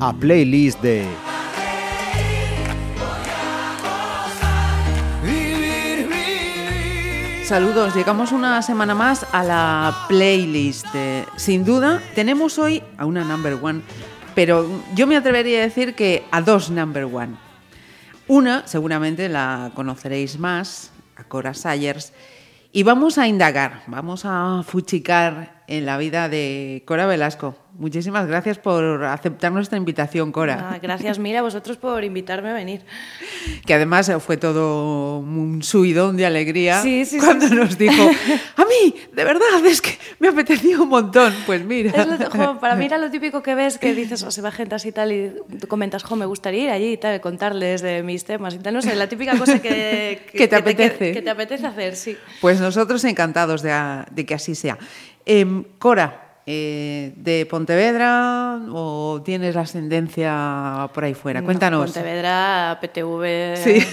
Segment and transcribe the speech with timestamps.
[0.00, 1.04] A playlist de
[7.44, 10.86] Saludos, llegamos una semana más a la playlist.
[11.36, 13.82] Sin duda, tenemos hoy a una number one,
[14.34, 17.45] pero yo me atrevería a decir que a dos number one.
[18.28, 22.12] Una, seguramente la conoceréis más, a Cora Sayers,
[22.72, 27.56] y vamos a indagar, vamos a fuchicar en la vida de Cora Velasco.
[27.78, 30.70] Muchísimas gracias por aceptar nuestra invitación, Cora.
[30.72, 32.80] Ah, gracias, Mira, a vosotros por invitarme a venir.
[33.66, 37.54] Que además fue todo un subidón de alegría Sí, sí, sí, cuando sí.
[37.54, 38.02] nos dijo,
[38.56, 41.34] a mí, de verdad, es que me apetecía un montón.
[41.44, 41.90] Pues mira.
[41.90, 44.50] Es lo- jo, para mí era lo típico que ves que dices, o se va
[44.50, 47.82] gente así y tal, y tú comentas, jo, me gustaría ir allí y tal, contarles
[47.82, 48.72] de mis temas y tal.
[48.72, 51.12] No sé, la típica cosa que, Que te apetece.
[51.12, 52.16] que te apetece hacer, sí.
[52.40, 54.78] Pues nosotros encantados de que así sea.
[55.26, 61.42] Em, Cora, eh, ¿de Pontevedra o tienes la ascendencia por ahí fuera?
[61.42, 61.92] Cuéntanos.
[61.92, 63.84] Pontevedra, PTV, Sí.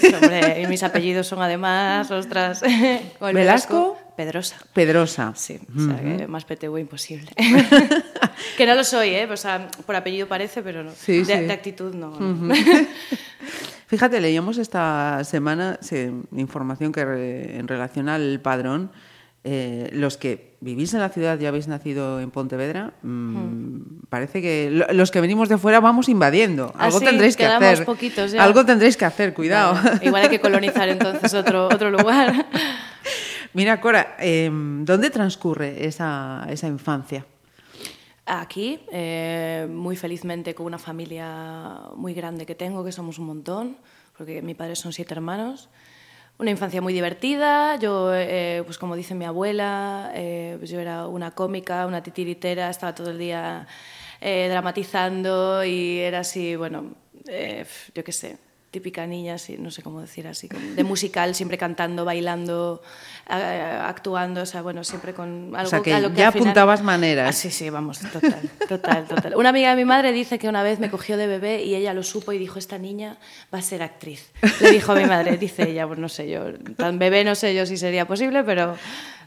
[0.61, 2.61] y mis apellidos son además, ostras.
[3.21, 3.97] ¿Velasco?
[4.15, 4.57] Pedrosa.
[4.73, 5.33] Pedrosa.
[5.35, 7.31] Sí, o sea, que más PTV imposible.
[8.57, 9.27] que no lo soy, ¿eh?
[9.31, 10.91] O sea, por apellido parece, pero no.
[10.91, 11.41] Sí, de, sí.
[11.45, 12.11] de actitud no.
[12.19, 12.53] no.
[13.87, 18.91] Fíjate, leíamos esta semana sí, información que re- en relación al padrón,
[19.43, 24.69] eh, los que vivís en la ciudad y habéis nacido en Pontevedra, mm, parece que
[24.71, 26.71] lo- los que venimos de fuera vamos invadiendo.
[26.77, 27.83] Ah, Algo tendréis que hacer.
[27.85, 28.43] poquitos ya.
[28.43, 29.73] Algo tendréis que hacer, cuidado.
[29.75, 32.45] Vale, Igual hay que colonizar entonces otro, otro lugar.
[33.53, 37.25] Mira, Cora, eh, ¿dónde transcurre esa, esa infancia?
[38.25, 43.75] Aquí, eh, muy felizmente, con una familia muy grande que tengo, que somos un montón,
[44.17, 45.69] porque mi padre son siete hermanos.
[46.39, 47.75] Una infancia muy divertida.
[47.77, 52.69] Yo, eh, pues como dice mi abuela, eh, pues yo era una cómica, una titiritera,
[52.69, 53.67] estaba todo el día
[54.19, 56.95] eh, dramatizando y era así, bueno,
[57.27, 58.37] eh, yo qué sé,
[58.73, 62.81] típica niña, así, no sé cómo decir así, de musical, siempre cantando, bailando,
[63.27, 66.47] actuando, o sea, bueno, siempre con algo sea, que a lo que ya al final-
[66.47, 67.29] apuntabas maneras.
[67.29, 69.35] Ah, sí, sí, vamos, total, total, total.
[69.35, 71.93] Una amiga de mi madre dice que una vez me cogió de bebé y ella
[71.93, 73.17] lo supo y dijo, esta niña
[73.53, 74.31] va a ser actriz.
[74.59, 76.41] Le dijo a mi madre, dice ella, pues no sé yo,
[76.75, 78.75] tan bebé no sé yo si sería posible, pero,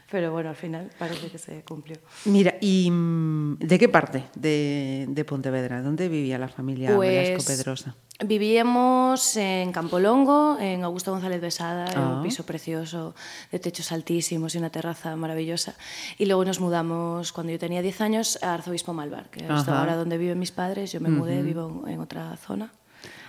[0.09, 1.97] pero bueno, al final parece que se cumplió.
[2.25, 5.81] Mira, ¿y mm, de qué parte de, de Pontevedra?
[5.81, 7.95] ¿Dónde vivía la familia Velasco Pues Pedrosa?
[8.25, 12.15] vivíamos en Campolongo, en Augusto González Besada, en Ah.
[12.17, 13.13] un piso precioso,
[13.51, 15.75] de techos altísimos y una terraza maravillosa.
[16.17, 19.95] Y luego nos mudamos, cuando yo tenía 10 años, a Arzobispo Malvar, que es ahora
[19.95, 20.91] donde viven mis padres.
[20.91, 22.71] Yo me mudé, vivo en otra zona.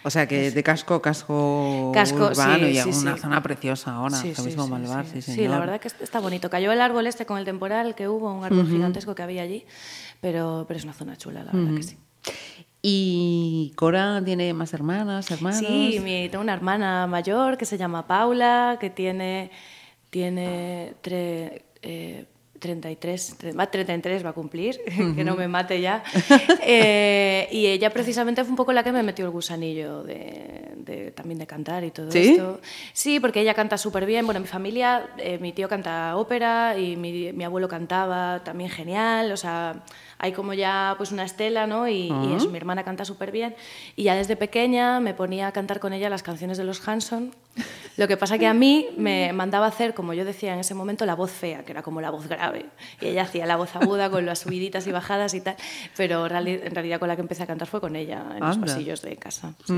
[0.05, 3.21] O sea, que de casco, casco, Casco, urbano sí, y sí, una sí.
[3.21, 5.47] zona preciosa ahora, Sí, mismo Malvar, sí, sí.
[5.49, 6.49] la verdad que está bonito.
[6.51, 9.65] Cayó el árbol este con el temporal que hubo, un árbol gigantesco que había allí,
[10.21, 11.99] pero, pero es una zona chula, la verdad que sí.
[12.81, 15.59] ¿Y Cora tiene más hermanas, hermanos?
[15.59, 19.51] Sí, mi- tengo una hermana mayor que se llama Paula, que tiene,
[20.11, 22.27] tiene tre- eh,
[22.59, 24.81] 33, tre- va, 33 va a cumplir,
[25.17, 26.03] que no me mate ya.
[26.71, 31.11] Eh, y ella precisamente fue un poco la que me metió el gusanillo de, de-
[31.13, 32.31] también de cantar y todo ¿Sí?
[32.31, 32.61] esto.
[32.93, 34.25] Sí, porque ella canta súper bien.
[34.27, 39.33] Bueno, mi familia, eh, mi tío canta ópera y mi, mi abuelo cantaba también genial.
[39.33, 39.83] O sea,
[40.19, 41.89] hay como ya pues una estela, ¿no?
[41.89, 43.55] Y, y eso, mi hermana canta súper bien.
[43.95, 47.35] Y ya desde pequeña me ponía a cantar con ella las canciones de los Hanson.
[47.97, 50.75] Lo que pasa que a mí me mandaba a hacer, como yo decía en ese
[50.75, 52.67] momento, la voz fea, que era como la voz grave.
[53.01, 55.57] Y ella hacía la voz aguda con las subiditas y bajadas y tal.
[55.97, 59.03] Pero en realidad con la que empecé a cantar fue con ella, en los pasillos
[59.03, 59.55] de casa.
[59.65, 59.75] sí.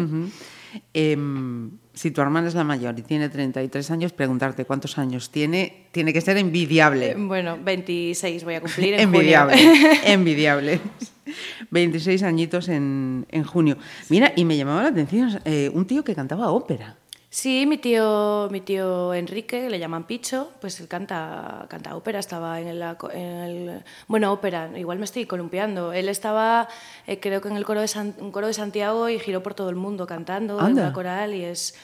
[2.00, 6.14] Si tu hermana es la mayor y tiene 33 años, preguntarte cuántos años tiene, tiene
[6.14, 7.14] que ser envidiable.
[7.14, 9.90] Bueno, 26 voy a cumplir en envidiable, junio.
[10.06, 10.80] envidiable.
[11.70, 13.76] 26 añitos en, en junio.
[14.08, 16.96] Mira, y me llamaba la atención eh, un tío que cantaba ópera.
[17.32, 22.18] Sí, mi tío, mi tío Enrique, que le llaman Picho, pues él canta, canta ópera,
[22.18, 22.82] estaba en el,
[23.12, 25.92] en el- Bueno, ópera, igual me estoy columpiando.
[25.92, 26.68] Él estaba,
[27.06, 29.54] eh, creo que en el coro de, San- un coro de Santiago y giró por
[29.54, 31.76] todo el mundo cantando en una coral y es...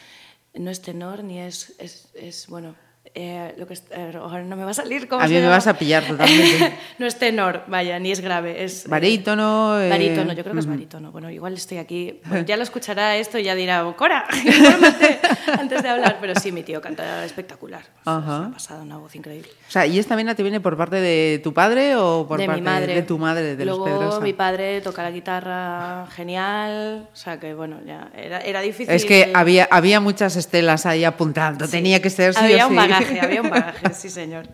[0.54, 1.74] No es tenor ni es...
[1.78, 2.74] es, es, bueno,
[3.18, 5.48] eh, lo que es- eh, ahora no me va a salir cómo A mí me
[5.48, 6.76] vas a pillar totalmente.
[6.98, 8.84] no es tenor, vaya, ni es grave, es...
[8.84, 9.80] eh, Barítono.
[9.80, 11.10] eh, Barítono, yo creo que es barítono.
[11.12, 12.20] Bueno, igual estoy aquí.
[12.26, 15.18] bueno, ya lo escuchará esto y ya dirá, Cora, infórmate
[15.58, 16.18] antes de hablar.
[16.20, 17.82] Pero sí, mi tío canta espectacular.
[18.04, 18.34] O sea, Ajá.
[18.34, 19.48] Es una pasada, una voz increíble.
[19.66, 22.46] O sea, ¿y esta vena te viene por parte de tu padre o por de
[22.46, 22.94] parte mi madre.
[22.96, 24.20] de tu madre, de Luego los Pedrosa?
[24.20, 27.08] mi padre toca la guitarra genial.
[27.12, 28.94] O sea que, bueno, ya era, era difícil.
[28.94, 32.74] Es que había, había muchas estelas ahí apuntando, tenía que ser sí había o un
[32.74, 32.80] sí.
[33.06, 34.48] Bagaje, había un bagaje, sí, señor.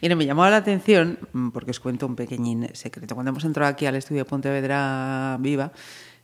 [0.00, 3.14] Mire, me llamaba la atención, mm, porque os cuento un pequeñín secreto.
[3.14, 5.72] Cuando hemos entrado aquí al estudio Pontevedra Viva,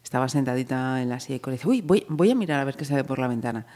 [0.02, 2.84] estaba sentadita en la silla y dice, uy, voy, voy a mirar a ver qué
[2.84, 3.66] se ve por la ventana.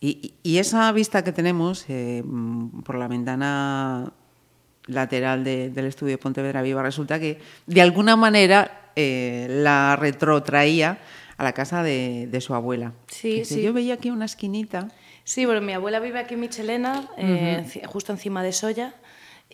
[0.00, 4.12] Y, y- esa vista que tenemos eh, mm, por la ventana
[4.86, 10.98] lateral de- del estudio Pontevedra Viva resulta que de alguna manera eh, la retrotraía
[11.36, 12.92] a la casa de, de su abuela.
[13.06, 13.62] Sí, Dice, sí.
[13.62, 14.88] Yo veía aquí una esquinita.
[15.24, 18.94] Sí, bueno, mi abuela vive aquí en Michelena, eh, justo encima de Soya.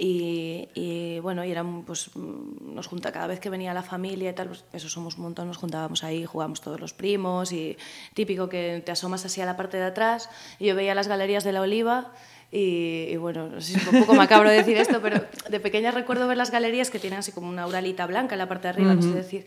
[0.00, 4.32] Y, y, bueno, y eran, pues, nos junta cada vez que venía la familia y
[4.32, 7.76] tal, pues, eso somos un montón, nos juntábamos ahí, jugábamos todos los primos y
[8.14, 10.30] típico que te asomas así a la parte de atrás
[10.60, 12.12] y yo veía las galerías de la Oliva
[12.50, 15.90] y, y, bueno, no sé si es un poco macabro decir esto, pero de pequeña
[15.90, 18.68] recuerdo ver las galerías que tienen así como una uralita blanca en la parte de
[18.70, 19.46] arriba, no sé decir.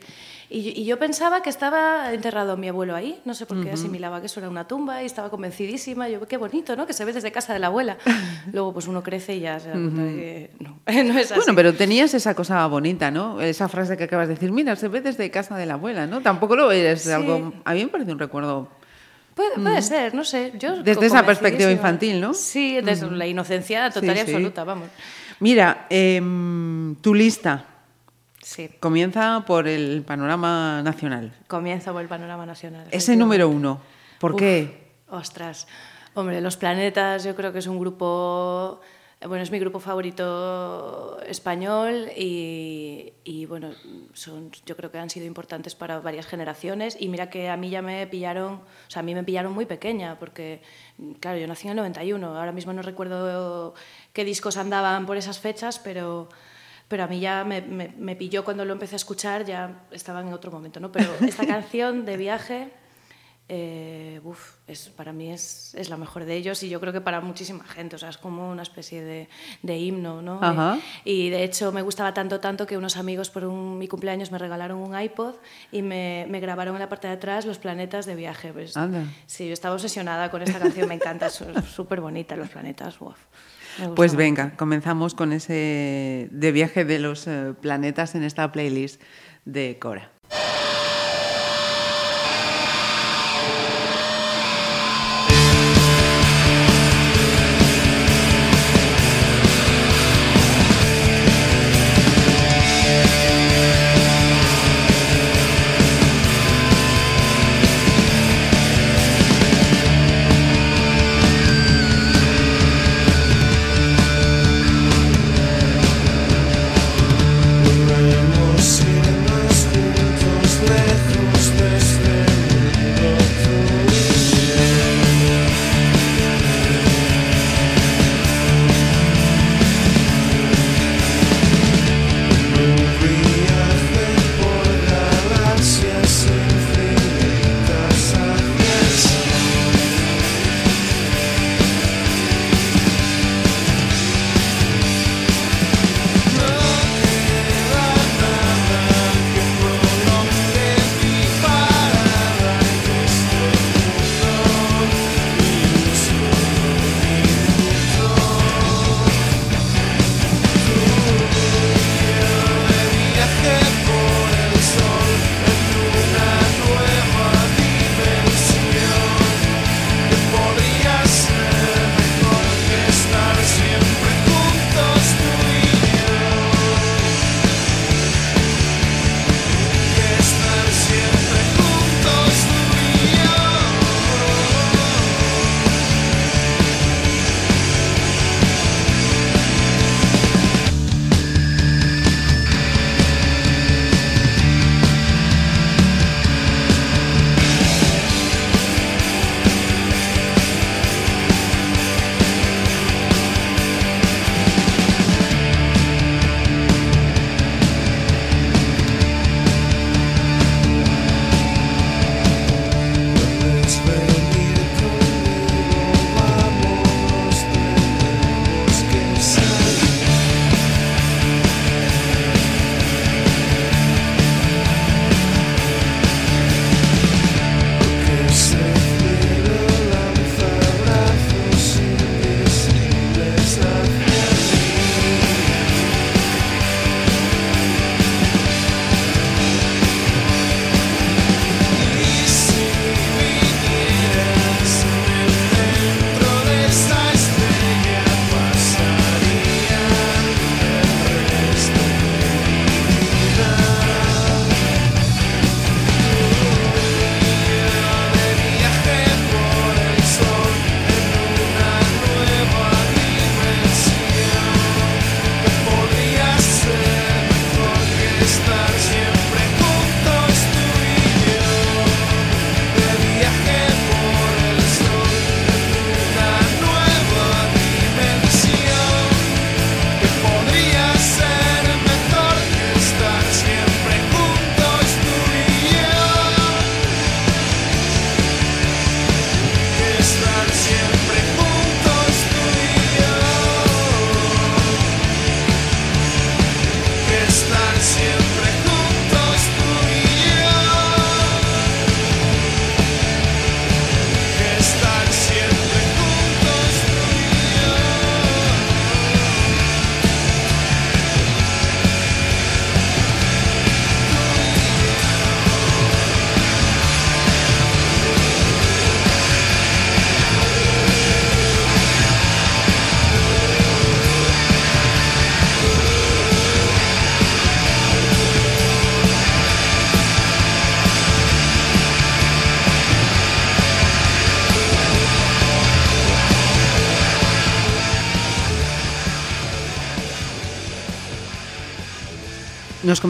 [0.52, 3.72] Y, yo- y yo pensaba que estaba enterrado mi abuelo ahí, no sé por qué
[3.72, 6.10] asimilaba que eso era una tumba y estaba convencidísima.
[6.10, 6.86] Yo, qué bonito, ¿no?
[6.86, 7.98] Que se ve desde casa de la abuela.
[8.54, 10.80] Luego, pues uno crece y ya se da cuenta de que no,
[11.14, 11.40] no es así.
[11.40, 13.42] Bueno, pero tenías esa cosa bonita, ¿no?
[13.42, 16.22] Esa frase que acabas de decir, mira, se ve desde casa de la abuela, ¿no?
[16.22, 17.12] Tampoco lo eres Sí.
[17.12, 17.54] algo...
[17.66, 18.70] A mí me parece un recuerdo...
[19.36, 20.52] Puede, puede ser, no sé.
[20.60, 22.34] Yo Desde esa perspectiva infantil, ¿no?
[22.34, 24.32] Sí, desde la inocencia total Sí, y sí.
[24.34, 24.90] absoluta, vamos.
[25.40, 27.66] Mira, em, tu lista
[28.44, 31.32] Sí, comienza por el panorama nacional.
[31.48, 32.88] comienza por el panorama nacional.
[32.92, 33.80] Ese número uno.
[34.20, 34.92] ¿Por Uf, qué?
[35.10, 35.68] Ostras.
[36.14, 38.82] Hombre, Los Planetas yo creo que es un grupo,
[39.28, 43.72] bueno, es mi grupo favorito español y, y, bueno,
[44.14, 47.70] son, yo creo que han sido importantes para varias generaciones y mira que a mí
[47.70, 50.62] ya me pillaron, o sea, a mí me pillaron muy pequeña porque,
[51.20, 53.74] claro, yo nací en el 91, ahora mismo no recuerdo
[54.14, 56.30] qué discos andaban por esas fechas, pero...
[56.88, 60.20] Pero a mí ya me, me- me pilló cuando lo empecé a escuchar, ya estaba
[60.20, 60.92] en otro momento, ¿no?
[60.92, 62.70] Pero esta canción de viaje,
[63.54, 67.02] eh, uf, es, para mí es, es la mejor de ellos y yo creo que
[67.02, 69.28] para muchísima gente, o sea, es como una especie de,
[69.62, 70.40] de himno, ¿no?
[70.42, 70.80] Ajá.
[71.04, 74.32] Y, y de hecho me gustaba tanto, tanto que unos amigos por un- mi cumpleaños
[74.32, 75.36] me regalaron un iPod
[75.70, 78.54] y me, me grabaron en la parte de atrás los planetas de viaje.
[78.54, 79.04] Pues, Anda.
[79.26, 81.44] Sí, yo estaba obsesionada con esta canción, me encanta, es
[81.76, 84.18] súper bonita, los planetas, Pues mucho.
[84.18, 89.02] venga, comenzamos con ese de viaje de los eh, planetas en esta playlist
[89.44, 90.10] de Cora.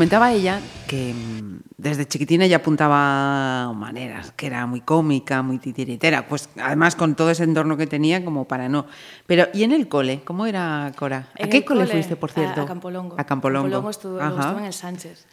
[0.02, 6.28] Comentaba ella que mm, desde chiquitina ya apuntaba maneras, que era muy cómica, muy titiritera,
[6.28, 8.88] pues además con todo ese entorno que tenía como para no.
[9.28, 10.22] Pero, ¿y en el cole?
[10.26, 11.28] ¿Cómo era Cora?
[11.40, 12.62] ¿A En qué cole, fuiste, por cierto?
[12.62, 13.16] A, a Campolongo.
[13.20, 13.70] A Campolongo.
[13.70, 13.90] Campolongo
[14.20, 14.42] Ajá.
[14.42, 15.28] estuve en el Sánchez.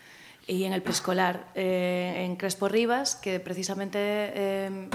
[0.47, 4.91] Y en el preescolar, eh, en Crespo Rivas, que precisamente eh,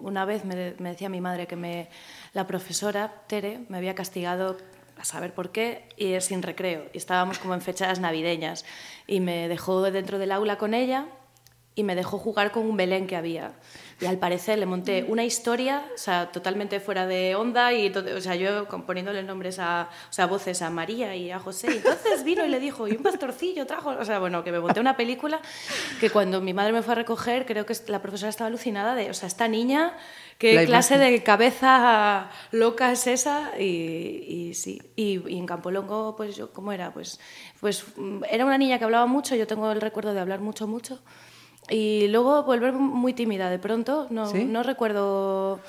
[0.00, 1.88] una vez me, me decía mi madre que me,
[2.34, 4.58] la profesora, Tere, me había castigado
[4.98, 6.86] a saber por qué, y sin recreo.
[6.92, 8.64] Y estábamos como en fechas navideñas.
[9.06, 11.06] Y me dejó dentro del aula con ella
[11.78, 13.52] y me dejó jugar con un Belén que había.
[14.00, 18.04] Y al parecer le monté una historia, o sea, totalmente fuera de onda, y to-
[18.16, 21.68] o sea, yo componiéndole nombres a, o sea, voces a María y a José.
[21.72, 24.58] Y entonces vino y le dijo, y un pastorcillo trajo, o sea, bueno, que me
[24.58, 25.40] monté una película
[26.00, 29.10] que cuando mi madre me fue a recoger, creo que la profesora estaba alucinada de,
[29.10, 29.96] o sea, esta niña,
[30.38, 33.64] qué La clase de cabeza loca es esa, y,
[34.48, 34.80] y sí.
[34.96, 36.92] Y, y en Campolongo, pues yo, ¿cómo era?
[36.92, 37.20] Pues,
[37.60, 40.66] pues mm, era una niña que hablaba mucho, yo tengo el recuerdo de hablar mucho,
[40.66, 41.00] mucho.
[41.70, 44.44] Y luego volver muy tímida de pronto, no, ¿Sí?
[44.44, 45.60] no recuerdo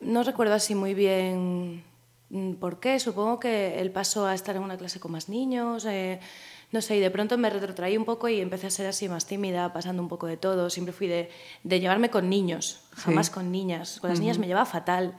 [0.00, 1.82] no recuerdo así muy bien
[2.30, 2.98] mm, por qué.
[3.00, 6.20] Supongo que el paso a estar en una clase con más niños, eh,
[6.72, 9.26] no sé, y de pronto me retrotraí un poco y empecé a ser así más
[9.26, 10.68] tímida, pasando un poco de todo.
[10.68, 11.30] Siempre fui de,
[11.62, 13.32] de llevarme con niños, jamás Sí.
[13.32, 14.00] con niñas.
[14.00, 15.14] Con las niñas me llevaba fatal.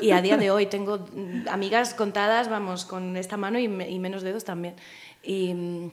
[0.00, 3.90] Y a día de hoy tengo mm, amigas contadas, vamos, con esta mano y, me-
[3.90, 4.74] y menos dedos también.
[5.22, 5.90] Y, mm,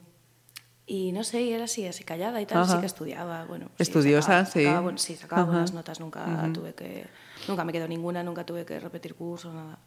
[0.86, 2.74] y no sé, y era así, así callada y tal, Ajá.
[2.74, 3.70] sí que estudiaba, bueno.
[3.78, 4.64] Estudiosa, sacaba- sí.
[4.64, 5.50] sacaba sí, sacaba Ajá.
[5.50, 7.06] buenas notas, nunca tuve que...
[7.48, 9.78] Nunca me quedó ninguna, nunca tuve que repetir curso, nada.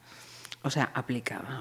[0.63, 0.91] O sea.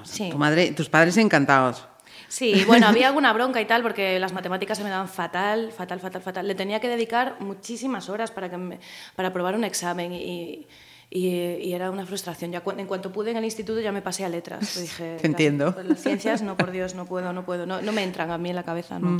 [0.01, 0.29] O sea, Sí.
[0.31, 1.87] Tu madre, tus padres encantados.
[2.27, 5.99] Sí, bueno, había alguna bronca y tal, porque las matemáticas se me daban fatal, fatal,
[5.99, 6.47] fatal, fatal.
[6.47, 8.79] Le tenía que dedicar muchísimas horas para, que me-
[9.15, 10.65] para aprobar un examen y,
[11.09, 12.51] y, y era una frustración.
[12.51, 14.79] Ya en cuanto pude en el instituto ya me pasé a letras.
[14.81, 15.73] Dije, Te entiendo.
[15.73, 18.37] pues las ciencias, no, por Dios, no puedo, no puedo, no, no me entran a
[18.37, 19.17] mí en la cabeza, ¿no?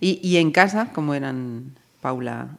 [0.00, 2.58] Y, y en casa, ¿cómo eran Paula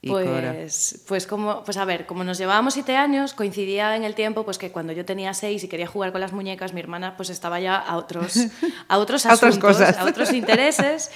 [0.00, 0.52] y Cora?
[0.52, 4.44] Pues, pues, como, pues a ver, como nos llevábamos siete años, coincidía en el tiempo
[4.44, 7.30] pues que cuando yo tenía seis y quería jugar con las muñecas, mi hermana pues
[7.30, 8.36] estaba ya a otros,
[8.88, 9.96] a otros A otras asuntos, cosas.
[9.98, 11.10] a otros intereses.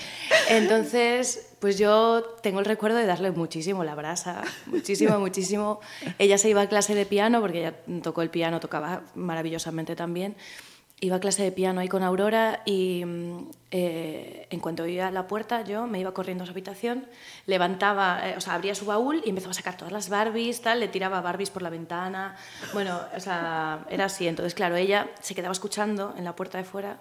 [0.49, 5.79] Entonces, pues yo tengo el recuerdo de darle muchísimo la brasa, muchísimo, muchísimo.
[6.19, 10.35] Ella se iba a clase de piano, porque ella tocó el piano, tocaba maravillosamente también.
[10.99, 15.29] Iba a clase de piano ahí con Aurora y mm, eh, en cuanto oía la
[15.29, 17.07] puerta yo me iba corriendo a su habitación,
[17.47, 20.81] levantaba, eh, o sea, abría su baúl y empezaba a sacar todas las Barbies, tal,
[20.81, 22.35] le tiraba Barbies por la ventana.
[22.73, 24.27] Bueno, o sea, era así.
[24.27, 26.99] Entonces, claro, ella se quedaba escuchando en la puerta de fuera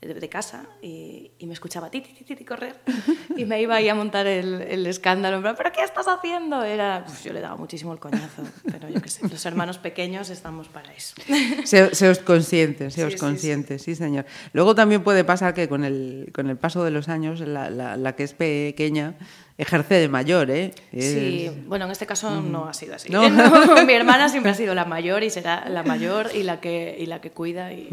[0.00, 2.76] de, casa y, y me escuchaba ti, ti, ti, ti, correr
[3.36, 6.62] y me iba ahí a montar el, el escándalo plan, ¿pero qué estás haciendo?
[6.62, 10.28] Era, uf, yo le daba muchísimo el coñazo, pero yo qué sé, los hermanos pequeños
[10.30, 11.14] estamos para eso.
[11.64, 14.26] Se- Seos conscientes, seos Sí, sí, conscientes, sí, señor.
[14.52, 17.96] Luego también puede pasar que con el, con el paso de los años, la, la-
[17.96, 19.14] la que es pequeña
[19.58, 20.72] ejerce de mayor, ¿eh?
[20.92, 23.10] Sí, Es- bueno, en este caso no ha sido así.
[23.10, 23.22] No.
[23.30, 26.96] No, mi hermana siempre ha sido la mayor y será la mayor y la que,
[26.98, 27.72] y la que cuida.
[27.72, 27.88] Y,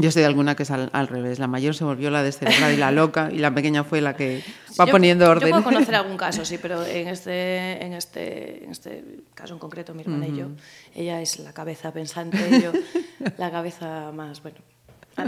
[0.00, 1.38] Yo sé de alguna que es al, al revés.
[1.38, 4.42] La mayor se volvió la descerebrada y la loca, y la pequeña fue la que
[4.80, 5.48] va Yo- poniendo orden.
[5.50, 9.04] Yo puedo conocer algún caso, sí, pero en este, en este, en este
[9.34, 10.46] caso en concreto, mi hermana y yo,
[10.94, 12.72] ella es la cabeza pensante y yo
[13.38, 14.58] la cabeza más, bueno,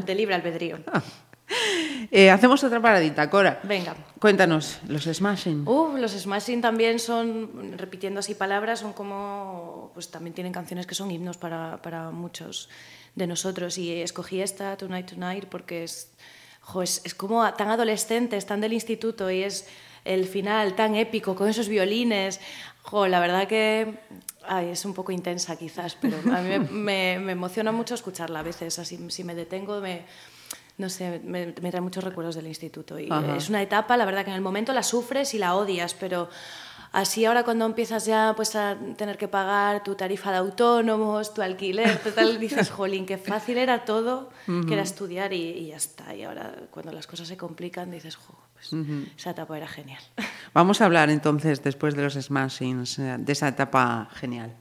[0.04, 0.78] de libre albedrío.
[2.10, 3.60] Eh, hacemos otra paradita, Cora.
[3.64, 3.94] Venga.
[4.18, 5.66] Cuéntanos, los smashing.
[5.68, 10.94] Uh, los Smashing también son, repitiendo así palabras, son como, pues también tienen canciones que
[10.94, 12.70] son himnos para, para muchos
[13.14, 13.78] de nosotros.
[13.78, 16.10] Y escogí esta, Tonight Tonight, porque es,
[16.60, 19.66] jo, es, es como tan adolescente, es tan del instituto y es
[20.04, 22.40] el final tan épico con esos violines.
[22.82, 23.98] Jo, la verdad que
[24.48, 28.40] ay, es un poco intensa quizás, pero a mí me, me- me emociona mucho escucharla
[28.40, 28.78] a veces.
[28.80, 30.02] Así, si me detengo, me,
[30.78, 32.98] no sé, me, me trae muchos recuerdos del instituto.
[32.98, 33.36] Y Ajá.
[33.36, 36.28] es una etapa, la verdad, que en el momento la sufres y la odias, pero
[36.92, 41.42] así ahora cuando empiezas ya pues, a tener que pagar tu tarifa de autónomos, tu
[41.42, 46.14] alquiler, total, dices, jolín, qué fácil era todo, que era estudiar y, y ya está.
[46.14, 48.72] Y ahora cuando las cosas se complican dices, jo, pues
[49.16, 50.02] esa etapa era genial.
[50.54, 54.54] Vamos a hablar entonces, después de los smashings, eh, de esa etapa genial.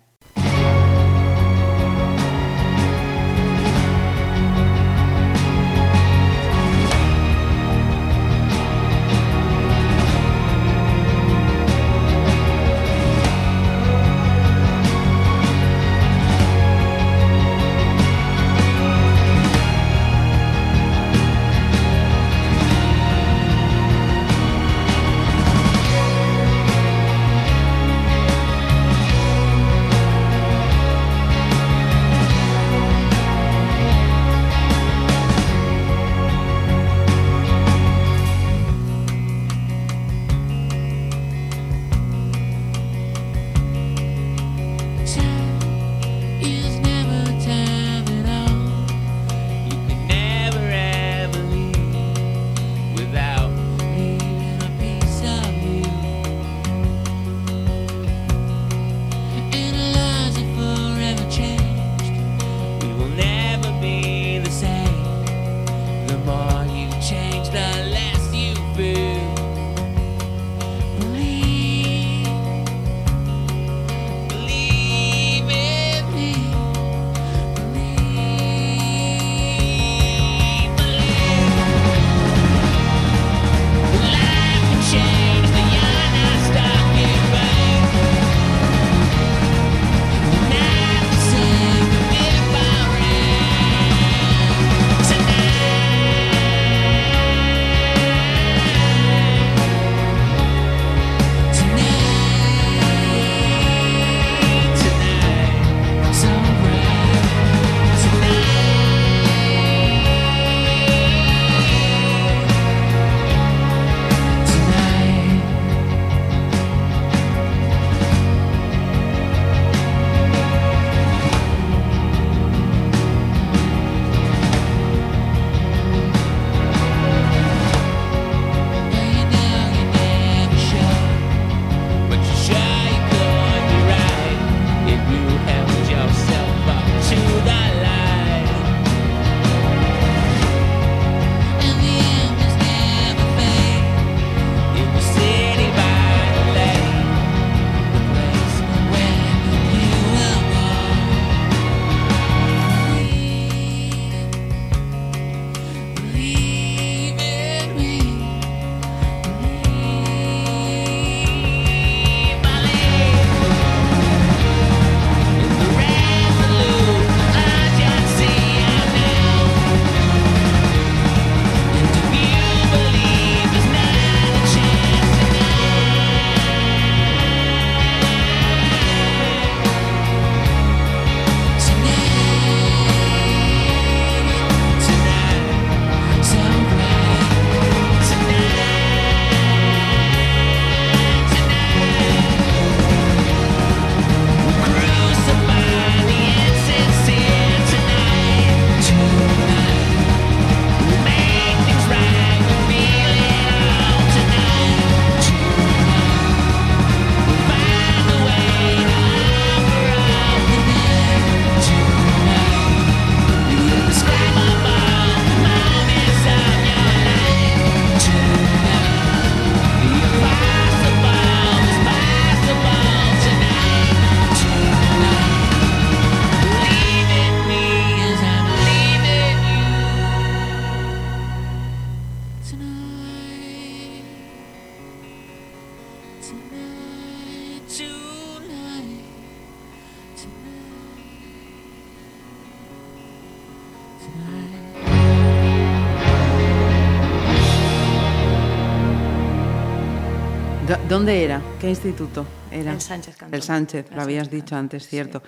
[251.72, 252.72] Instituto era?
[252.74, 253.36] El Sánchez Cantón.
[253.36, 254.90] El Sánchez, El lo habías Sánchez dicho Cantón, antes, sí.
[254.90, 255.24] cierto.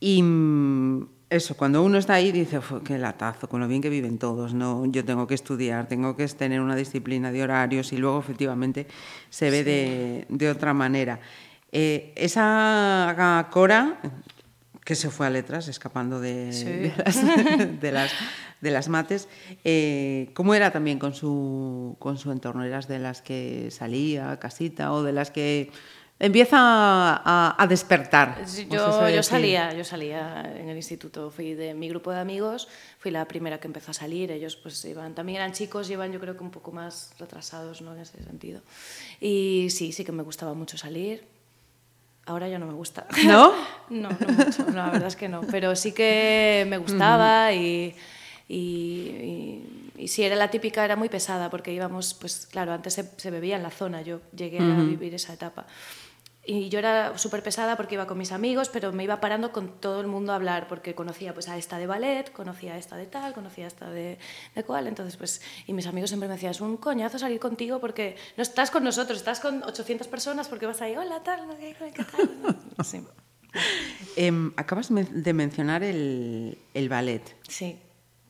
[0.00, 3.88] Y mm, eso, cuando uno está ahí dice, "Fu, qué latazo, con lo bien que
[3.90, 4.84] viven todos, ¿no?
[4.86, 8.86] Yo tengo que estudiar, tengo que tener una disciplina de horarios y luego efectivamente
[9.30, 11.20] se ve de, de otra manera.
[11.72, 14.00] Eh, esa Cora,
[14.84, 16.64] que se fue a letras, escapando de, Sí.
[16.64, 18.12] de las, de las,
[18.64, 19.28] de las mates,
[19.62, 22.64] eh, ¿cómo era también con su, con su entorno?
[22.64, 25.70] ¿Eras de las que salía a casita o de las que
[26.18, 28.42] empieza a, a despertar?
[28.46, 32.10] Sí, ¿O se Yo, yo salía, yo salía en el instituto, fui de mi grupo
[32.10, 35.90] de amigos, fui la primera que empezó a salir, ellos pues iban, también eran chicos,
[35.90, 37.94] iban yo creo que un poco más retrasados ¿no?
[37.94, 38.62] en ese sentido.
[39.20, 41.26] Y sí, sí que me gustaba mucho salir.
[42.26, 43.06] Ahora ya no me gusta.
[43.26, 43.52] ¿No?
[43.90, 45.42] no, no mucho, no, la verdad es que no.
[45.42, 47.94] Pero sí que me gustaba y,
[48.48, 48.56] y,
[49.96, 53.10] y, y sí, era la típica, era muy pesada porque íbamos, pues claro, antes se,
[53.16, 55.66] se bebía en la zona, yo llegué a vivir esa etapa.
[56.46, 59.80] Y yo era súper pesada porque iba con mis amigos, pero me iba parando con
[59.80, 62.96] todo el mundo a hablar, porque conocía pues a esta de ballet, conocía a esta
[62.98, 64.18] de tal, conocía a esta de,
[64.54, 67.80] de cual, entonces pues, y mis amigos siempre me decían, es un coñazo salir contigo
[67.80, 71.54] porque no estás con nosotros, estás con 800 personas porque vas ahí, hola, tal, no
[71.56, 72.58] sé qué, tal.
[72.84, 73.00] Sí,
[74.16, 77.22] Em, acabas de mencionar el, el ballet.
[77.48, 77.78] sí.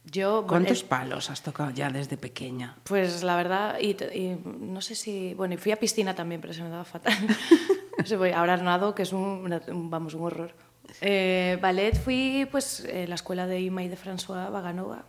[0.05, 2.77] Yo, ¿Cuántos el- palos has tocado ya desde pequeña?
[2.85, 3.97] Pues la verdad, y,
[4.45, 5.35] no sé si.
[5.35, 7.15] Bueno, y fui a piscina también, pero se me daba fatal.
[7.97, 9.49] No sé, voy- ahora nado, que es un,
[9.89, 10.53] vamos, un horror.
[11.01, 15.05] Eh, ballet fui pues en la escuela de Ima y de François Vaganova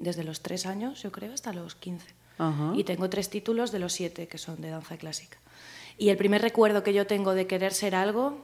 [0.00, 2.08] desde los tres años, yo creo, hasta los 15.
[2.38, 2.72] Ajá.
[2.74, 5.38] Y tengo tres títulos de los siete que son de danza clásica.
[5.98, 8.40] Y el primer recuerdo que yo tengo de querer ser algo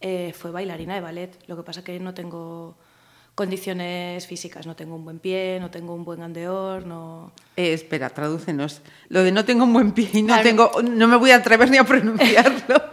[0.00, 1.38] eh, fue bailarina de ballet.
[1.46, 2.76] Lo que pasa que no tengo
[3.38, 7.30] condiciones físicas, no tengo un buen pie, no tengo un buen andeor, no...
[7.56, 8.80] Eh, espera, tradúcenos.
[9.10, 10.42] Lo de no tengo un buen pie y no, Claro.
[10.42, 12.82] tengo, no me voy a atrever ni a pronunciarlo.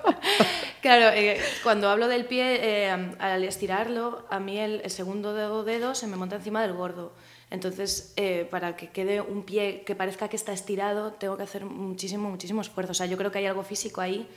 [0.81, 5.63] Claro, eh, cuando hablo del pie, eh, al estirarlo, a mí el, el segundo dedo,
[5.63, 7.11] dedo se me monta encima del gordo.
[7.49, 11.65] Entonces, eh, para que quede un pie que parezca que está estirado, tengo que hacer
[11.65, 12.91] muchísimo, muchísimo esfuerzo.
[12.91, 14.27] O sea, yo creo que hay algo físico ahí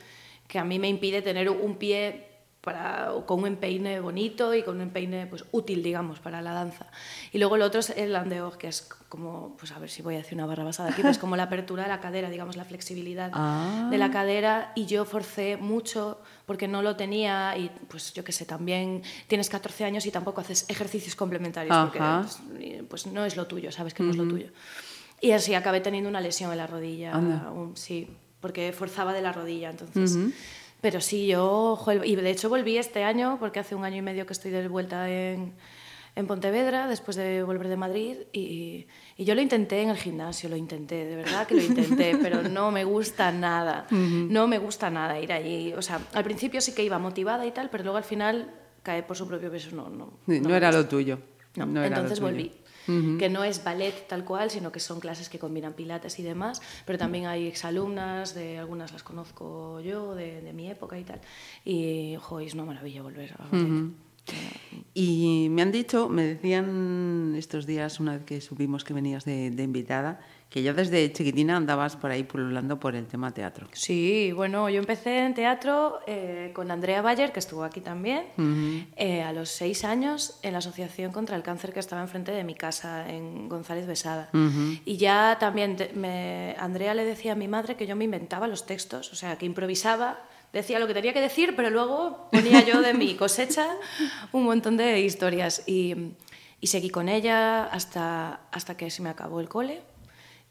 [0.47, 2.28] que a mí me impide tener un pie
[2.69, 6.87] para, con un empeine bonito y con un empeine pues, útil, digamos, para la danza.
[7.33, 10.17] Y luego el otro es el andeo, que es como, pues a ver si voy
[10.17, 12.65] a decir una barra basada aquí, pues como la apertura de la cadera, digamos, la
[12.67, 13.89] flexibilidad Ah.
[13.91, 18.33] de la cadera y yo forcé mucho porque no lo tenía y pues yo qué
[18.33, 22.39] sé, también tienes 14 años y tampoco haces ejercicios complementarios porque pues,
[22.91, 24.49] pues, no es lo tuyo, sabes que no es lo tuyo.
[25.23, 27.51] Y así acabé teniendo una lesión en la rodilla, Anda.
[27.51, 28.09] un- sí,
[28.41, 30.17] porque forzaba de la rodilla, entonces...
[30.81, 34.27] Pero sí, yo, y de hecho volví este año, porque hace un año y medio
[34.27, 35.55] que estoy de vuelta en,
[36.15, 38.87] en Pontevedra, después de volver de Madrid, y,
[39.17, 42.43] y yo lo intenté en el gimnasio, lo intenté, de verdad que lo intenté, pero
[42.43, 45.73] no me gusta nada, no me gusta nada ir allí.
[45.75, 49.03] O sea, al principio sí que iba motivada y tal, pero luego al final cae
[49.03, 50.19] por su propio peso, no, no.
[50.27, 51.19] Sí, no me era lo tuyo.
[51.57, 51.97] No, No era
[52.89, 53.19] volví.
[53.19, 56.61] Que no es ballet tal cual, sino que son clases que combinan pilates y demás,
[56.85, 61.21] pero también hay exalumnas, de algunas las conozco yo, de, de mi época y tal.
[61.65, 63.93] Y, jo, es una maravilla volver a ballet.
[64.95, 69.51] Y me han dicho, me decían estos días, una vez que supimos que venías de,
[69.51, 73.69] de invitada, que ya desde chiquitina andabas por ahí pululando por el tema teatro.
[73.73, 78.25] Sí, bueno, yo empecé en teatro eh, con Andrea Bayer, que estuvo aquí también,
[78.97, 82.45] eh, a los seis años en la Asociación contra el Cáncer que estaba enfrente de
[82.45, 84.31] mi casa, en González Besada.
[84.87, 88.47] Y ya también te- me- Andrea le decía a mi madre que yo me inventaba
[88.49, 90.19] los textos, o sea, que improvisaba,
[90.55, 93.67] decía lo que tenía que decir, pero luego ponía yo de mi cosecha
[94.33, 95.63] un montón de historias.
[95.67, 96.15] Y,
[96.59, 99.83] y seguí con ella hasta, hasta que se me acabó el cole.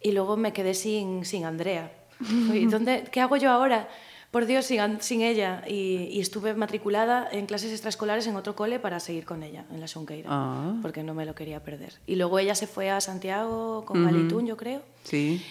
[0.02, 1.92] Y luego me quedé sin, sin Andrea.
[2.48, 3.88] Fui, ¿dónde, ¿Qué hago yo ahora?
[4.32, 5.64] Por Dios, sin, sin ella.
[5.68, 9.80] Y, y estuve matriculada en clases extraescolares en otro cole para seguir con ella, en
[9.80, 10.76] la Sonqueira, Ah.
[10.82, 11.94] porque no me lo quería perder.
[12.06, 14.82] Y luego ella se fue a Santiago con Valitún, yo creo.
[15.04, 15.42] Sí.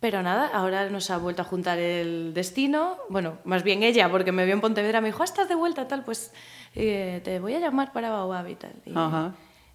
[0.00, 2.96] Pero nada, ahora nos ha vuelto a juntar el destino.
[3.08, 5.88] Bueno, más bien ella, porque me vio en Pontevedra, me dijo, "Ah, estás de vuelta,
[5.88, 6.30] tal, pues
[6.74, 8.72] eh, te voy a llamar para Baobab y tal.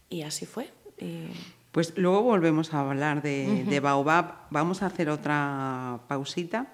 [0.09, 0.69] Y, y así fue.
[0.99, 1.27] Y...
[1.71, 4.47] Pues luego volvemos a hablar de, de Baobab.
[4.49, 6.73] Vamos a hacer otra pausita.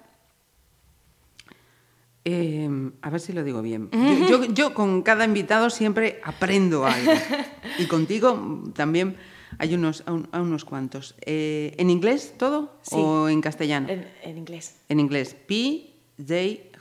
[2.24, 2.68] Eh,
[3.02, 3.88] a ver si lo digo bien.
[3.92, 7.12] Yo, yo- yo con cada invitado siempre aprendo algo.
[7.78, 9.16] Y contigo también
[9.58, 11.14] hay unos, un- unos cuantos.
[11.20, 12.96] Eh, ¿En inglés todo Sí.
[12.98, 13.88] o en castellano?
[13.90, 14.76] En, en inglés.
[14.88, 15.34] En inglés.
[15.34, 15.92] P.
[16.18, 16.34] J.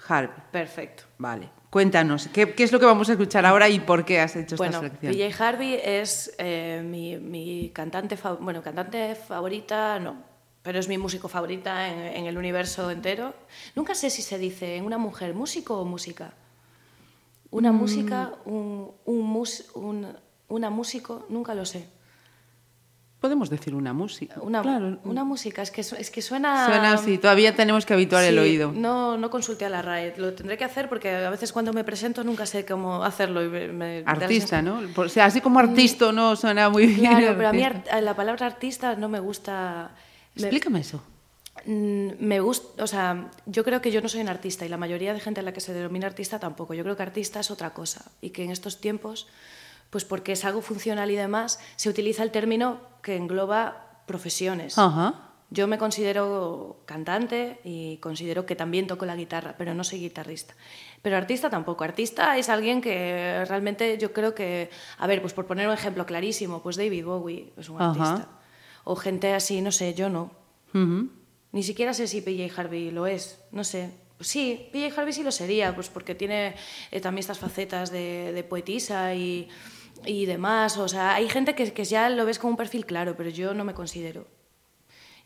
[0.07, 0.37] Harvey.
[0.51, 1.03] Perfecto.
[1.17, 1.49] Vale.
[1.79, 4.55] Cuéntanos, ¿qué, qué es lo que vamos a escuchar ahora y por qué has hecho
[4.55, 5.11] Bueno, esta selección?
[5.13, 10.15] PJ Harvey es eh, mi, mi cantante, bueno, cantante favorita, no,
[10.63, 13.33] pero es mi músico favorita en, en el universo entero.
[13.75, 16.33] Nunca sé si se dice en una mujer músico o música.
[17.51, 17.75] Una Mm.
[17.75, 20.15] música, un, un, mus- un-
[20.47, 21.89] una músico, nunca lo sé.
[23.25, 24.35] Podemos decir una música.
[24.39, 24.99] Una, claro.
[25.03, 26.67] una música, es que, es que suena...
[26.67, 28.71] Suena así, todavía tenemos que habituar el oído.
[28.71, 31.83] No, no consulté a la RAE, lo tendré que hacer porque a veces cuando me
[31.83, 33.43] presento nunca sé cómo hacerlo.
[33.43, 34.81] Y me- Artista, ¿no?
[34.95, 36.99] O sea, así como artista no suena muy bien.
[37.15, 39.89] Claro, pero a mí ar- la palabra artista no me gusta.
[40.35, 41.01] Me- Explícame eso.
[41.65, 44.77] Mm, Me gusta, o sea, yo creo que yo no soy un artista y la
[44.77, 46.75] mayoría de gente a la que se denomina artista tampoco.
[46.75, 49.27] Yo creo que artista es otra cosa y que en estos tiempos,
[49.89, 54.77] pues porque es algo funcional y demás, se utiliza el término que engloba profesiones.
[54.79, 55.21] Ajá.
[55.51, 60.55] Yo me considero cantante y considero que también toco la guitarra, pero no soy guitarrista.
[61.03, 61.83] Pero artista tampoco.
[61.83, 66.03] Artista es alguien que realmente yo creo que, a ver, pues por poner un ejemplo
[66.07, 67.91] clarísimo, pues David Bowie es un Ajá.
[67.91, 68.29] artista.
[68.85, 70.31] O gente así, no sé, yo no.
[70.73, 71.09] Ujú.
[71.51, 73.91] Ni siquiera sé si PJ Harvey lo es, no sé.
[74.17, 76.55] Pues sí, PJ Harvey sí lo sería, pues porque tiene
[76.89, 79.47] eh, también estas facetas de, de poetisa y,
[80.05, 80.77] y demás.
[80.77, 83.53] O sea, hay gente que, que ya lo ves como un perfil claro, pero yo
[83.53, 84.27] no me considero.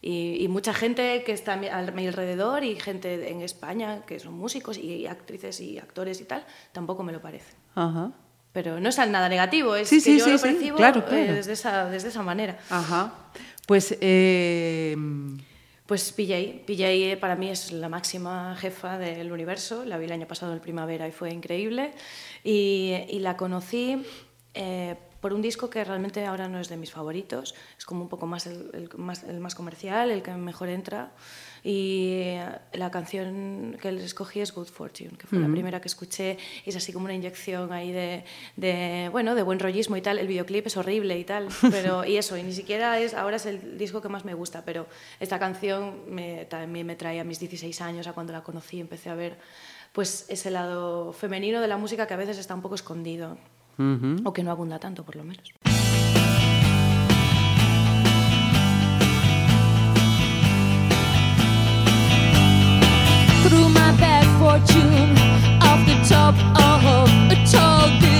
[0.02, 1.68] Y, y mucha gente que está a mi,
[2.08, 7.04] alrededor y gente en España que son músicos y actrices y actores y tal, tampoco
[7.04, 7.54] me lo parece.
[7.76, 8.12] Ajá.
[8.54, 11.06] Pero no es nada negativo, es Sí, que sí, yo sí, lo percibo claro, eh,
[11.08, 11.34] claro.
[11.34, 12.58] desde, esa, desde esa manera.
[12.70, 13.14] Ajá.
[13.68, 14.96] Pues eh,
[15.86, 19.84] Pues PJ, PJ para mí es la máxima jefa del universo.
[19.86, 21.92] La vi el año pasado en primavera y fue increíble.
[22.44, 24.04] Y, y la conocí
[24.62, 27.56] eh, por un disco que realmente ahora no es de mis favoritos.
[27.78, 31.12] Es como un poco más el, el más el más comercial, el que mejor entra.
[31.64, 35.88] Y eh, la canción que les escogí es Good Fortune, que fue la primera que
[35.88, 36.38] escuché.
[36.66, 38.26] Y es así como una inyección ahí de,
[38.58, 40.20] de, bueno, de buen rollismo y tal.
[40.20, 41.48] El videoclip es horrible y tal.
[41.72, 44.66] Pero, y eso, y ni siquiera es, ahora es el disco que más me gusta,
[44.66, 44.88] pero
[45.20, 49.10] esta canción me, también me trae a mis 16 años, a cuando la conocí, empecé
[49.10, 49.38] a ver
[49.94, 53.38] pues ese lado femenino de la música que a veces está un poco escondido,
[53.80, 54.22] ujú.
[54.26, 55.48] o que no abunda tanto, por lo menos.
[63.44, 65.12] through my bad fortune
[65.70, 66.36] off the top
[66.68, 66.80] of
[67.32, 68.19] a tall building.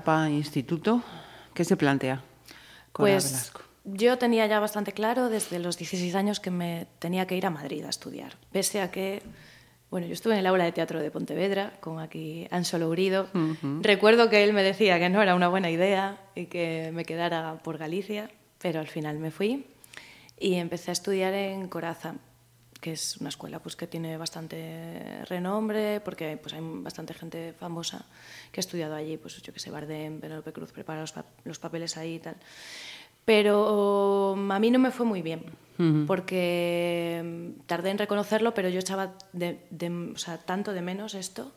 [0.00, 1.02] Etapa instituto,
[1.54, 2.22] ¿qué se plantea?
[2.92, 3.60] Cora Pues Velasco?
[3.84, 7.50] yo tenía ya bastante claro desde los 16 años que me tenía que ir a
[7.50, 8.32] Madrid a estudiar.
[8.50, 9.22] Pese a que,
[9.90, 13.28] bueno, yo estuve en el aula de teatro de Pontevedra con aquí Ansolo Urido.
[13.82, 17.58] Recuerdo que él me decía que no era una buena idea y que me quedara
[17.62, 19.66] por Galicia, pero al final me fui
[20.38, 22.14] y empecé a estudiar en Coraza
[22.80, 28.06] que es una escuela pues, que tiene bastante renombre, porque pues, hay bastante gente famosa
[28.50, 31.58] que ha estudiado allí, pues yo que sé, Bardem, Penélope Cruz prepara los, pa- los
[31.58, 32.36] papeles ahí y tal.
[33.24, 35.44] Pero um, a mí no me fue muy bien,
[36.06, 41.14] porque mm, tardé en reconocerlo, pero yo echaba de, de- o sea, tanto de menos
[41.14, 41.52] esto,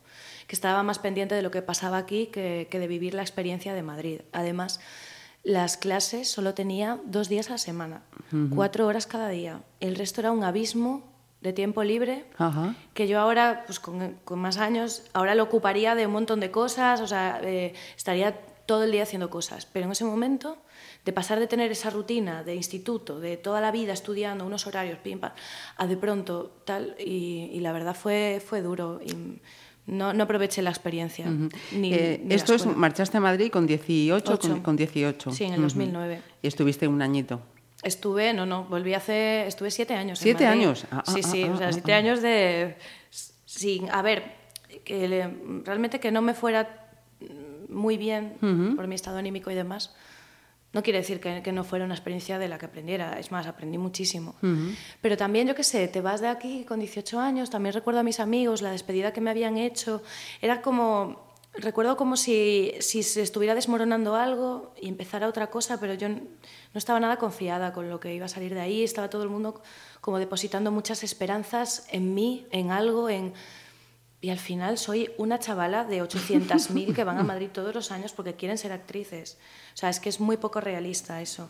[0.48, 3.74] que estaba más pendiente de lo que pasaba aquí que, que de vivir la experiencia
[3.74, 4.22] de Madrid.
[4.34, 4.80] Además,
[5.44, 8.04] las clases solo tenía dos días a la semana,
[8.56, 9.62] cuatro horas cada día.
[9.80, 11.13] El resto era un abismo
[11.44, 12.76] de tiempo libre Ajá.
[12.94, 16.50] que yo ahora, pues con, con más años, ahora lo ocuparía de un montón de
[16.52, 18.34] cosas, o sea, eh, estaría
[18.66, 19.66] todo el día haciendo cosas.
[19.66, 20.58] Pero en ese momento,
[21.04, 24.98] de pasar de tener esa rutina de instituto, de toda la vida estudiando unos horarios,
[25.04, 25.34] pim, pam,
[25.76, 29.02] a de pronto tal, y, y la verdad fue, fue duro.
[29.06, 29.42] Y
[29.86, 31.26] no, no aproveché la experiencia.
[31.74, 35.32] ni, Eh, ni la esto es, marchaste a Madrid con 18, con, con 18.
[35.32, 35.64] Sí, en el Ujú.
[35.68, 36.22] 2009.
[36.42, 37.42] Y estuviste un añito.
[37.84, 40.20] Estuve, no, no, volví hace, estuve siete años.
[40.20, 40.86] ¿Siete años?
[40.92, 42.78] Ah, sí, ah, sí, ah, o sea, siete años de,
[43.46, 44.24] sin, a ver,
[44.84, 45.30] que le-
[45.64, 46.80] realmente que no me fuera
[47.70, 48.38] muy bien
[48.76, 49.96] por mi estado anímico y demás.
[50.74, 53.46] No quiere decir que, que no fuera una experiencia de la que aprendiera, es más,
[53.46, 54.34] aprendí muchísimo.
[55.02, 58.04] Pero también, yo qué sé, te vas de aquí con 18 años, también recuerdo a
[58.04, 60.02] mis amigos, la despedida que me habían hecho,
[60.42, 65.94] era como, recuerdo como si, si se estuviera desmoronando algo y empezara otra cosa, pero
[65.94, 66.18] yo no
[66.74, 69.62] estaba nada confiada con lo que iba a salir de ahí, estaba todo el mundo
[70.02, 73.34] como depositando muchas esperanzas en mí, en algo, en...
[74.20, 78.14] Y al final soy una chavala de 800.000 que van a Madrid todos los años
[78.14, 79.38] porque quieren ser actrices.
[79.74, 81.50] O sea, es que es muy poco realista eso.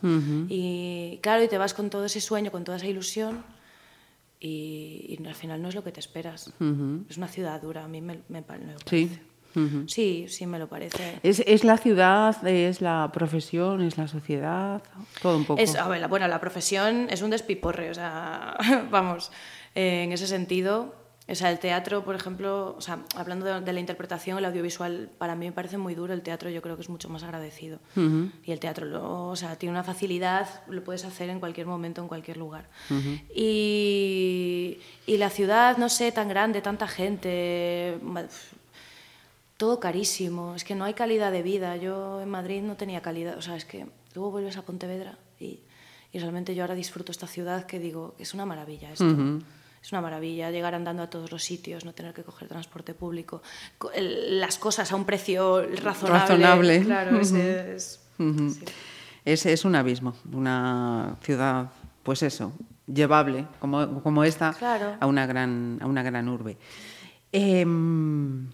[0.49, 3.45] Y claro, y te vas con todo ese sueño, con toda esa ilusión
[4.39, 6.51] y, y al final no es lo que te esperas.
[7.09, 9.19] Es una ciudad dura, a mí me, me me lo Sí.
[9.87, 11.19] Sí, sí me lo parece.
[11.23, 14.81] ¿Es, es la ciudad, es la profesión, es la sociedad?
[15.21, 15.61] Todo un poco.
[15.61, 18.55] Es, a ver, la- bueno, la profesión es un despiporre, o sea,
[18.91, 19.31] vamos,
[19.75, 23.71] eh, en ese sentido, o sea, el teatro, por ejemplo, o sea, hablando de, de
[23.73, 26.81] la interpretación, el audiovisual, para mí me parece muy duro, el teatro yo creo que
[26.81, 27.79] es mucho más agradecido.
[28.43, 32.01] Y el teatro, lo- o sea, tiene una facilidad, lo puedes hacer en cualquier momento,
[32.01, 32.67] en cualquier lugar.
[33.33, 37.97] y, y la ciudad, no sé, tan grande, tanta gente,
[39.63, 41.77] todo carísimo, es que no hay calidad de vida.
[41.77, 45.61] Yo en Madrid no tenía calidad, o sea, es que luego vuelves a Pontevedra y,
[46.11, 49.05] y realmente yo ahora disfruto esta ciudad que digo, es una maravilla esto.
[49.81, 53.41] Es una maravilla llegar andando a todos los sitios, no tener que coger transporte público,
[53.97, 56.19] las cosas a un precio razonable.
[56.19, 56.81] Razonable.
[56.83, 58.01] Claro, ese es,
[59.25, 59.67] sí.
[59.67, 61.71] un abismo, una ciudad,
[62.03, 62.51] pues eso,
[62.85, 64.97] llevable, como, como esta, Claro.
[64.99, 66.57] a, una gran, a una gran urbe.
[67.31, 68.49] Em,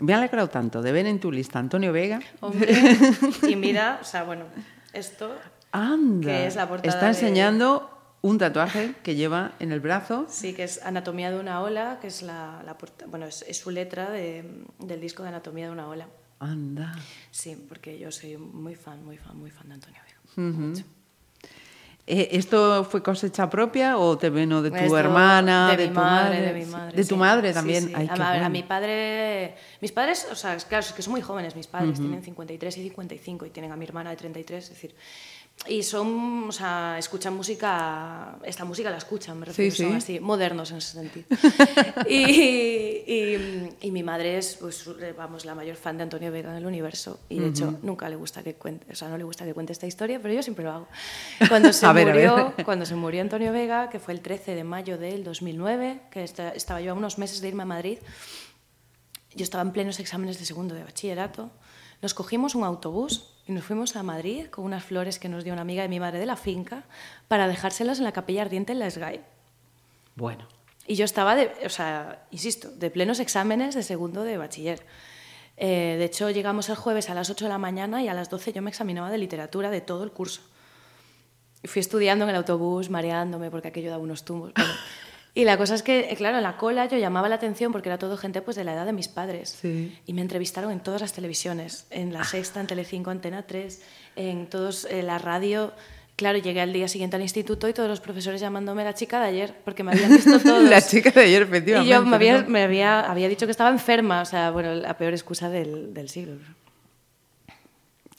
[0.00, 2.20] me ha alegrado tanto de ver en tu lista Antonio Vega.
[2.40, 2.72] Hombre,
[3.48, 4.44] y mira, o sea, bueno,
[4.92, 5.34] esto
[5.72, 7.88] Anda, Que es la portada está de- enseñando
[8.20, 10.26] un tatuaje que lleva en el brazo.
[10.28, 12.62] Sí, que es Anatomía de una ola, que es la,
[13.08, 16.08] bueno, es, es su letra de- del disco de Anatomía de una ola.
[16.38, 16.94] Anda.
[17.30, 20.48] Sí, porque yo soy muy fan, muy fan, muy fan de Antonio Vega.
[20.48, 20.84] Mucho.
[22.04, 25.94] Eh, ¿Esto fue cosecha propia o te vino de tu Esto hermana, de, de, mi
[25.94, 26.52] tu madre, madre?
[26.52, 26.96] de mi madre.
[26.96, 27.08] De sí.
[27.08, 27.84] tu madre también.
[27.84, 27.92] sí.
[27.94, 31.68] Ay, a, mi padre, mis padres, o sea, claro, es que son muy jóvenes mis
[31.68, 34.94] padres, tienen 53 y 55 y tienen a mi hermana de 33, es decir,
[35.68, 39.96] y son, o sea, escuchan música, esta música la escuchan, me refiero, Sí, son sí.
[39.96, 41.26] así, modernos en ese sentido.
[42.08, 42.16] y,
[43.06, 44.84] y- y mi madre es, pues,
[45.16, 48.16] vamos, la mayor fan de Antonio Vega en el universo y de hecho nunca le
[48.16, 50.64] gusta que cuente, o sea, no le gusta que cuente esta historia, pero yo siempre
[50.64, 50.88] lo hago.
[51.48, 54.98] Cuando se ver, murió, cuando se murió Antonio Vega, que fue el 13 de mayo
[54.98, 57.98] del 2009, que esta- estaba yo a unos meses de irme a Madrid,
[59.34, 61.50] yo estaba en plenos exámenes de segundo de bachillerato,
[62.02, 65.52] nos cogimos un autobús y nos fuimos a Madrid con unas flores que nos dio
[65.52, 66.84] una amiga de mi madre de la finca
[67.28, 69.20] para dejárselas en la capilla ardiente en la SGAE.
[70.14, 70.46] Bueno.
[70.86, 74.84] Y yo estaba, de, o sea, insisto, de plenos exámenes de segundo de bachiller.
[75.56, 78.30] Eh, de hecho, llegamos el jueves a las 8 de la mañana y a las
[78.30, 80.40] 12 yo me examinaba de literatura de todo el curso.
[81.62, 84.52] Y fui estudiando en el autobús, mareándome porque aquello daba unos tumbos.
[84.54, 84.72] Bueno,
[85.34, 87.88] y la cosa es que, eh, claro, en la cola yo llamaba la atención porque
[87.88, 89.56] era todo gente pues, de la edad de mis padres.
[89.60, 89.98] Sí.
[90.06, 93.82] Y me entrevistaron en todas las televisiones, en La Sexta, en Telecinco, Antena 3,
[94.16, 95.72] en todos, eh, la radio.
[96.16, 99.28] Claro, llegué al día siguiente al instituto y todos los profesores llamándome la chica de
[99.28, 100.68] ayer, porque me habían visto todos.
[100.68, 101.90] La chica de ayer, Y efectivamente.
[101.90, 105.14] yo me había, me había, había dicho que estaba enferma, o sea, bueno, la peor
[105.14, 106.36] excusa del, del siglo.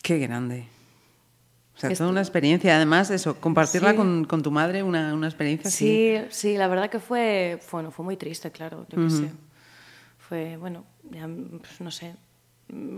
[0.01, 0.65] Qué grande.
[1.75, 2.75] O sea, Esto- toda una experiencia.
[2.75, 3.95] Además, eso, compartirla Sí.
[3.97, 5.85] con, con tu madre, una, una experiencia así.
[6.19, 9.31] Sí, sí, la verdad que fue, bueno, fue muy triste, claro, yo qué sé.
[10.17, 11.27] Fue, bueno, ya,
[11.59, 12.15] pues, no sé,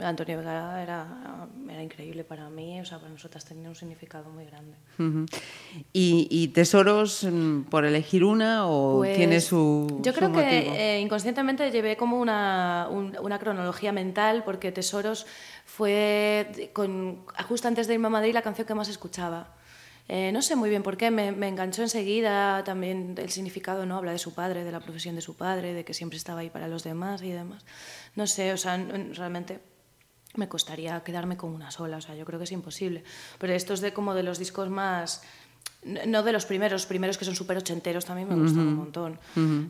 [0.03, 4.45] Antonio Vega era, era increíble para mí, o sea, para nosotras tenía un significado muy
[4.45, 4.77] grande.
[5.91, 10.49] ¿Y, y tesoros mm, por elegir una o Pues, tiene su Yo su creo motivo?
[10.49, 15.25] que eh, inconscientemente llevé como una, un- una cronología mental, porque Tesoros
[15.65, 19.54] fue con, justo antes de irme a Madrid la canción que más escuchaba.
[20.07, 23.97] Eh, no sé muy bien por qué, me, me enganchó enseguida también el significado, ¿no?
[23.97, 26.49] Habla de su padre, de la profesión de su padre, de que siempre estaba ahí
[26.49, 27.65] para los demás y demás.
[28.15, 29.59] No sé, o sea, realmente
[30.35, 33.03] me costaría quedarme con una sola, o sea, yo creo que es imposible.
[33.39, 35.23] Pero esto es de como de los discos más,
[35.83, 39.19] no de los primeros, los primeros que son súper ochenteros también me gustan un montón.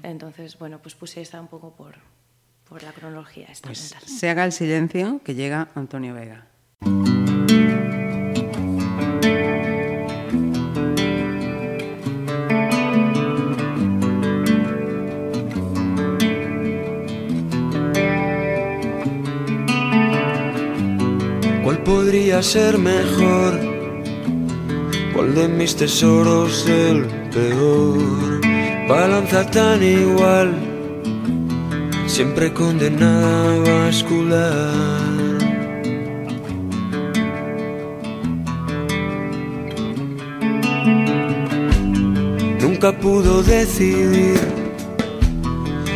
[0.04, 1.96] Entonces, bueno, pues puse esta un poco por,
[2.68, 6.48] por la cronología esta Pues se haga el silencio que llega Antonio Vega.
[22.36, 23.54] Podría ser mejor?
[25.14, 28.42] ¿Cuál de mis tesoros el peor?
[28.90, 30.54] Balanza tan igual,
[32.08, 34.74] siempre condenada a bascular.
[42.60, 44.40] Nunca pudo decidir,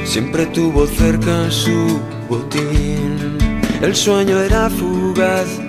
[0.06, 3.38] siempre tuvo cerca su botín.
[3.82, 5.69] El sueño era fugaz,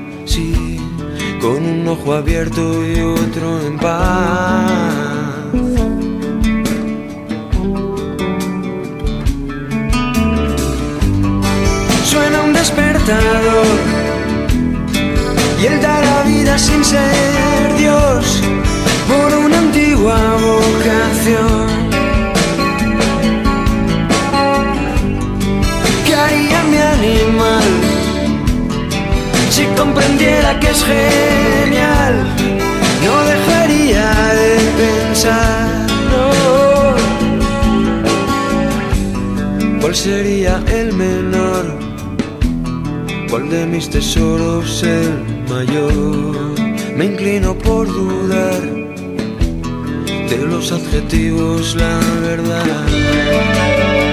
[1.41, 4.71] con un ojo abierto y otro en paz.
[12.05, 13.67] Suena un despertador
[15.61, 18.41] y él da la vida sin ser Dios
[19.09, 21.67] por una antigua vocación.
[26.07, 27.40] ¿Qué haría mi animal
[29.61, 32.15] si comprendiera que es genial?
[33.05, 34.07] No dejaría
[34.41, 34.51] de
[34.81, 35.87] pensar.
[39.81, 41.65] ¿Cuál sería el menor?
[43.31, 45.13] ¿Cuál de mis tesoros el
[45.49, 46.55] mayor?
[46.97, 48.63] Me inclino por dudar
[50.31, 54.10] de los adjetivos, la verdad.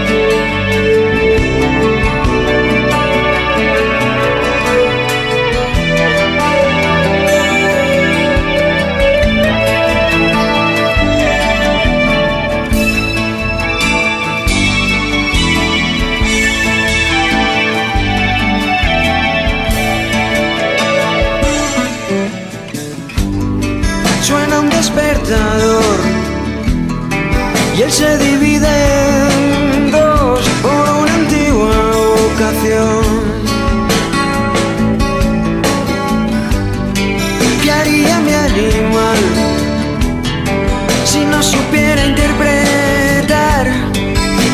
[27.90, 28.68] Se divide
[29.92, 33.04] dos por una antigua vocación.
[37.64, 39.18] ¿Qué haría mi animal
[41.06, 43.72] si no supiera interpretar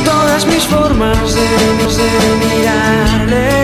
[0.05, 3.62] todas mis formas de, de mirarle?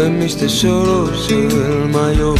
[0.00, 2.38] De mis tesoros es el mayor?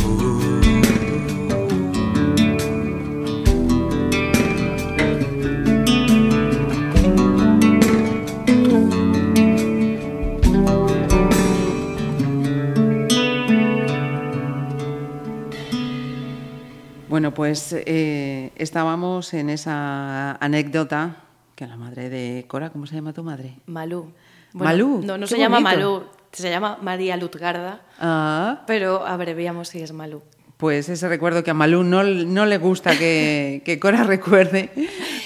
[17.09, 21.17] Bueno, pues eh, estábamos en esa anécdota
[21.55, 23.59] que la madre de Cora, ¿cómo se llama tu madre?
[23.67, 24.13] Malú.
[24.55, 25.61] Malú, No, no se llama.
[25.61, 30.23] Malú, se llama María Lutgarda, Ah, pero abreviamos si es Malú.
[30.57, 34.71] pues ese recuerdo que a Malú no, no le gusta que, que Cora recuerde,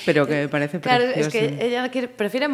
[0.06, 1.28] pero que me parece Claro, precioso.
[1.28, 2.48] es que ella quiere- prefiere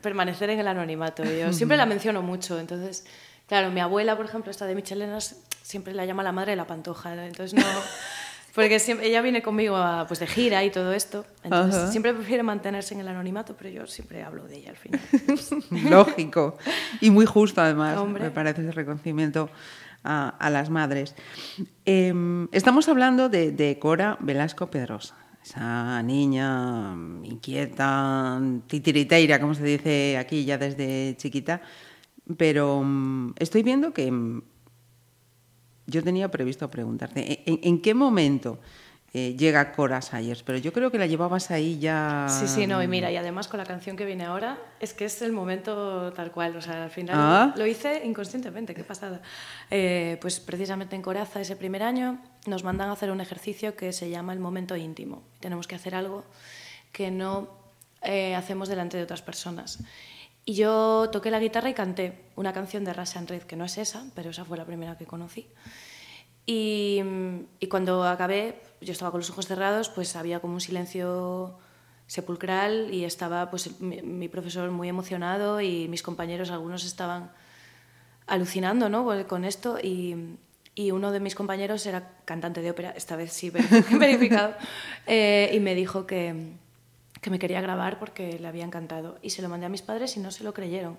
[0.00, 1.24] permanecer en el anonimato.
[1.24, 2.58] Yo siempre la menciono mucho.
[2.60, 3.04] Entonces,
[3.46, 6.66] claro, mi abuela, por ejemplo, esta de Michelenas, siempre la llama la madre de la
[6.66, 7.12] pantoja.
[7.26, 7.66] Entonces, no.
[8.54, 11.24] Porque siempre, ella viene conmigo a, pues de gira y todo esto.
[11.44, 11.90] Entonces Ajá.
[11.90, 15.00] siempre prefiere mantenerse en el anonimato, pero yo siempre hablo de ella al final.
[15.90, 16.58] Lógico.
[17.00, 18.24] Y muy justo, además, Hombre.
[18.24, 19.50] me parece ese reconocimiento
[20.02, 21.14] a, a las madres.
[21.84, 30.18] Em, estamos hablando de, de Cora Velasco Pedrosa, esa niña inquieta, titiriteira, como se dice
[30.18, 31.62] aquí ya desde chiquita.
[32.36, 34.42] Pero mm, estoy viendo que mm,
[35.90, 38.58] yo tenía previsto preguntarte, ¿en, en qué momento
[39.12, 40.42] eh, llega Cora Sayers?
[40.44, 42.26] Pero yo creo que la llevabas ahí ya...
[42.28, 45.04] Sí, sí, no, y mira, y además con la canción que viene ahora, es que
[45.04, 47.54] es el momento tal cual, o sea, al final Ah.
[47.56, 49.20] lo hice inconscientemente, qué pasada.
[49.70, 53.92] Eh, pues precisamente en Coraza, ese primer año, nos mandan a hacer un ejercicio que
[53.92, 55.22] se llama el momento íntimo.
[55.40, 56.24] Tenemos que hacer algo
[56.92, 57.58] que no
[58.02, 59.78] eh, hacemos delante de otras personas.
[60.44, 63.78] Y yo toqué la guitarra y canté una canción de Russian Red, que no es
[63.78, 65.46] esa, pero esa fue la primera que conocí.
[66.46, 67.00] Y,
[67.60, 71.58] y cuando acabé, yo estaba con los ojos cerrados, pues había como un silencio
[72.06, 77.30] sepulcral y estaba pues mi, mi profesor muy emocionado y mis compañeros, algunos estaban
[78.26, 79.04] alucinando ¿no?
[79.04, 80.36] con- con esto y,
[80.74, 84.54] y uno de mis compañeros era cantante de ópera, esta vez sí verifi- verificado,
[85.06, 86.54] eh, y me dijo que,
[87.20, 89.18] que me quería grabar porque le había encantado.
[89.22, 90.96] Y se lo mandé a mis padres y no se lo creyeron.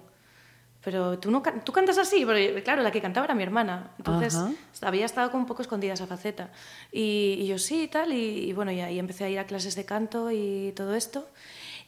[0.83, 3.91] Pero tú, no, tú cantas así, porque claro, la que cantaba era mi hermana.
[3.99, 4.51] Entonces Ajá.
[4.81, 6.49] había estado como un poco escondida esa faceta.
[6.91, 9.45] Y, y yo sí y tal, y, y bueno, y ahí empecé a ir a
[9.45, 11.29] clases de canto y todo esto.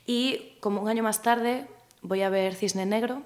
[0.06, 1.66] Y como un año más tarde
[2.04, 3.24] voy a ver Cisne Negro,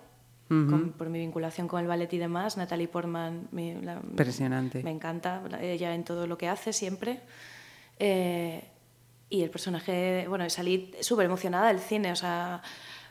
[0.48, 2.56] con- por mi vinculación con el ballet y demás.
[2.56, 4.82] Natalie Portman mi- la- Impresionante.
[4.84, 7.20] me encanta, la- ella en todo lo que hace siempre.
[8.00, 8.64] Eh,
[9.30, 12.62] y el personaje, bueno, salí súper emocionada del cine, o sea,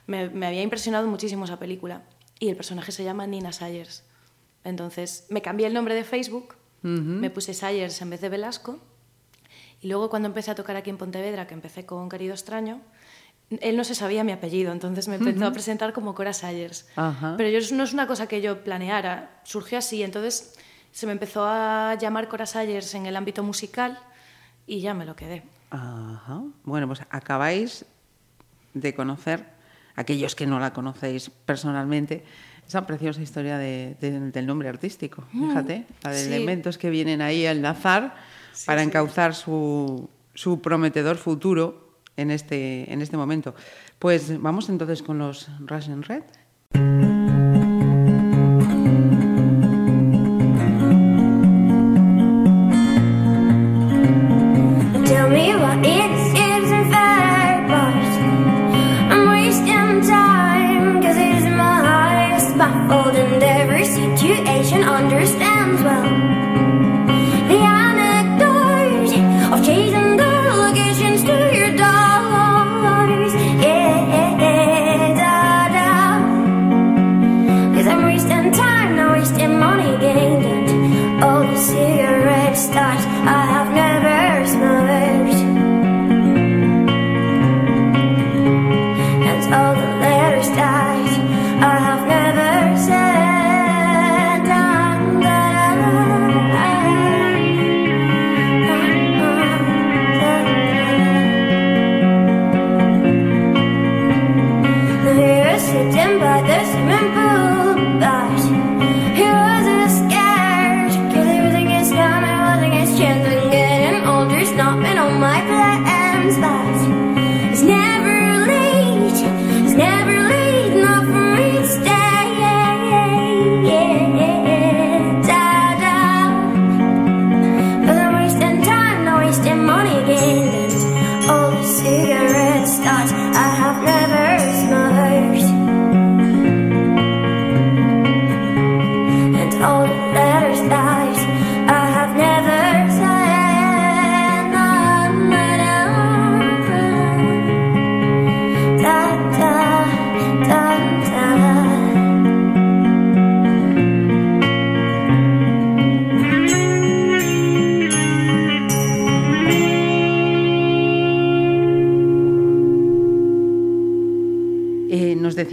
[0.06, 2.02] me, me había impresionado muchísimo esa película.
[2.38, 4.04] Y el personaje se llama Nina Sayers.
[4.64, 8.78] Entonces me cambié el nombre de Facebook, me puse Sayers en vez de Velasco.
[9.80, 12.80] Y luego cuando empecé a tocar aquí en Pontevedra, que empecé con Querido Extraño,
[13.60, 16.88] él no se sabía mi apellido, entonces me empezó a presentar como Cora Sayers.
[16.96, 17.34] Ajá.
[17.36, 20.54] Pero yo, no es una cosa que yo planeara, surgió así, entonces
[20.92, 23.98] se me empezó a llamar Cora Sayers en el ámbito musical
[24.66, 25.42] y ya me lo quedé.
[25.70, 26.42] Ajá.
[26.64, 27.84] Bueno, pues acabáis
[28.74, 29.44] de conocer,
[29.96, 32.24] aquellos que no la conocéis personalmente,
[32.66, 35.24] esa preciosa historia de- de- del nombre artístico.
[35.30, 36.26] Fíjate, la de sí.
[36.32, 38.14] elementos que vienen ahí a enlazar
[38.66, 43.54] para encauzar su, su prometedor futuro en este, en este momento.
[43.98, 46.24] Pues vamos entonces con los Russian Red.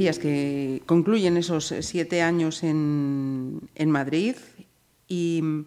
[0.04, 4.36] Decías que concluyen esos siete años en, en Madrid
[5.08, 5.66] y mm,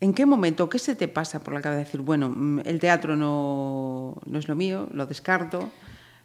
[0.00, 1.84] ¿en qué momento, qué se te pasa por la cabeza?
[1.84, 5.70] Decir, bueno, mm, el teatro no, no es lo mío, lo descarto,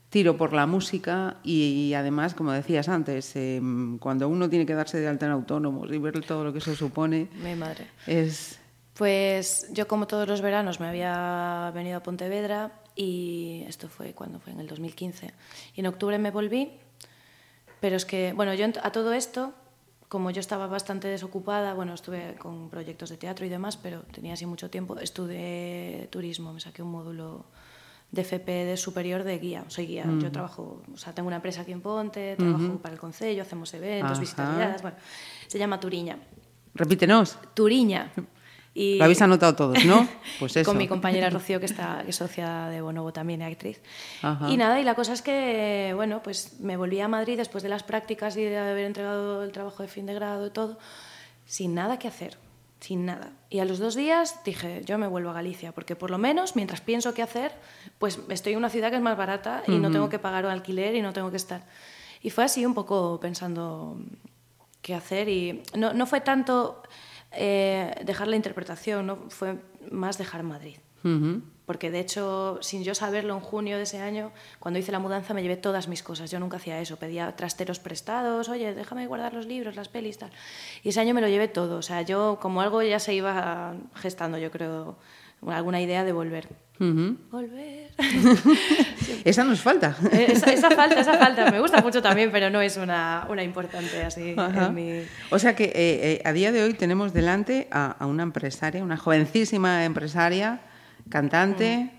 [0.09, 4.73] tiro por la música y, además, como decías antes, eh, mm, cuando uno tiene que
[4.73, 7.87] darse de alta en autónomos y ver todo lo que eso supone, Mi madre.
[8.05, 8.59] es,
[8.95, 14.39] Pues yo como todos los veranos me había venido a Pontevedra y esto fue cuando
[14.39, 15.33] fue en el 2015.
[15.75, 16.71] Y en octubre me volví,
[17.85, 19.53] pero es que, bueno, yo a todo esto,
[20.09, 24.33] como yo estaba bastante desocupada, bueno, estuve con proyectos de teatro y demás, pero tenía
[24.33, 27.45] así mucho tiempo, estudié turismo, me saqué un módulo
[28.09, 31.61] de FP de superior de guía, soy guía, yo trabajo, o sea, tengo una empresa
[31.61, 34.19] aquí en Ponte, trabajo para el Concello, hacemos eventos, Ajá.
[34.19, 34.97] visitas guiadas, bueno,
[35.45, 36.17] se llama Turiña.
[36.73, 37.37] Repítenos.
[37.53, 38.11] Turiña.
[38.77, 40.05] Y Lo habéis anotado todos, ¿no?
[40.39, 40.69] Pues eso.
[40.69, 43.81] Con mi compañera Rocío, que, está, que es socia de Bonobo también, actriz.
[44.21, 44.49] Ajá.
[44.49, 47.69] Y nada, y la cosa es que, bueno, pues me volví a Madrid después de
[47.69, 50.77] las prácticas y de haber entregado el trabajo de fin de grado y todo,
[51.45, 52.37] sin nada que hacer,
[52.81, 53.31] sin nada.
[53.49, 56.57] Y a los dos días dije, yo me vuelvo a Galicia, porque por lo menos,
[56.57, 57.53] mientras pienso qué hacer,
[57.97, 60.51] pues estoy en una ciudad que es más barata y no tengo que pagar un
[60.51, 61.63] alquiler y no tengo que estar.
[62.21, 63.97] Y fue así un poco pensando
[64.81, 66.83] qué hacer y no, no fue tanto
[67.35, 69.17] eh, dejar la interpretación, ¿no?
[69.29, 69.57] fue
[69.91, 70.77] más dejar Madrid.
[71.67, 75.35] Porque de hecho, sin yo saberlo, en junio de ese año, cuando hice la mudanza,
[75.35, 76.31] me llevé todas mis cosas.
[76.31, 76.97] Yo nunca hacía eso.
[76.97, 80.31] Pedía trasteros prestados, oye, déjame guardar los libros, las pelis, tal.
[80.83, 81.77] Y ese año me lo llevé todo.
[81.77, 84.97] O sea, yo, como algo ya se iba gestando, yo creo,
[85.47, 86.49] alguna idea de volver.
[86.79, 87.17] Ujú.
[87.31, 87.91] Volver.
[89.23, 89.95] Esa nos falta.
[90.11, 91.49] Eh, esa, esa falta, esa falta.
[91.49, 95.01] Me gusta mucho también, pero no es una, una importante así en mi.
[95.31, 98.83] O sea que eh, eh, a día de hoy tenemos delante a, a una empresaria,
[98.83, 100.59] una jovencísima empresaria,
[101.09, 101.91] cantante,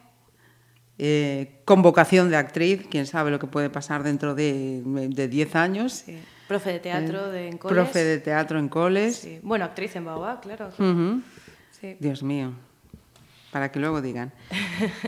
[0.98, 5.56] eh, con vocación de actriz, quién sabe lo que puede pasar dentro de de 10
[5.56, 5.92] años.
[6.06, 6.18] Sí.
[6.48, 7.74] Profe de teatro de, en coles.
[7.74, 9.16] Profe de teatro en coles.
[9.16, 9.40] Sí.
[9.42, 10.68] Bueno, actriz en Baobab, claro.
[10.78, 11.22] Ujú.
[11.80, 11.96] Sí.
[11.98, 12.52] Dios mío,
[13.56, 14.32] para que luego digan.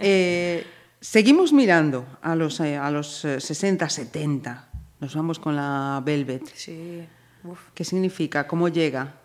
[0.01, 0.64] Eh,
[1.03, 4.70] seguimos mirando a los, eh, a los eh, 60, 70.
[5.01, 6.46] Nos vamos con la Velvet.
[6.55, 7.07] Sí.
[7.44, 7.61] Uf.
[7.74, 8.46] ¿Qué significa?
[8.46, 9.16] ¿Cómo llega?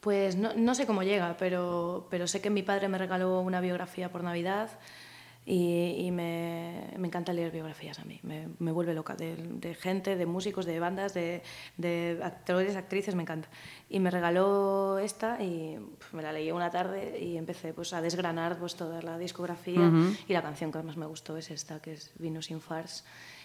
[0.00, 3.60] Pues no, no sé cómo llega, pero, pero sé que mi padre me regaló una
[3.60, 4.70] biografía por Navidad
[5.50, 8.20] y, y me, me encanta leer biografías a mí.
[8.22, 11.42] Me, me vuelve loca de, de gente, de músicos, de bandas, de,
[11.76, 13.48] de actores, actrices, me encanta.
[13.88, 18.00] Y me regaló esta y pues, me la leí una tarde y empecé pues, a
[18.00, 19.90] desgranar pues, toda la discografía
[20.28, 23.04] y la canción que más me gustó es esta, que es Vino sin fars.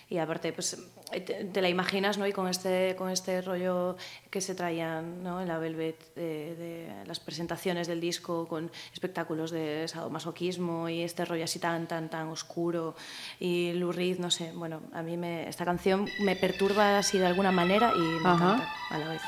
[0.09, 0.77] Y aparte, pues
[1.11, 2.27] te, te la imaginas, ¿no?
[2.27, 3.97] Y con este, con este rollo
[4.29, 5.41] que se traían, ¿no?
[5.41, 11.25] En la Velvet, de, de las presentaciones del disco con espectáculos de sadomasoquismo y este
[11.25, 12.95] rollo así tan, tan, tan oscuro.
[13.39, 17.25] Y Lou Reed, no sé, bueno, a mí me, esta canción me perturba así de
[17.25, 18.33] alguna manera y me Ajá.
[18.53, 19.21] encanta a la vez.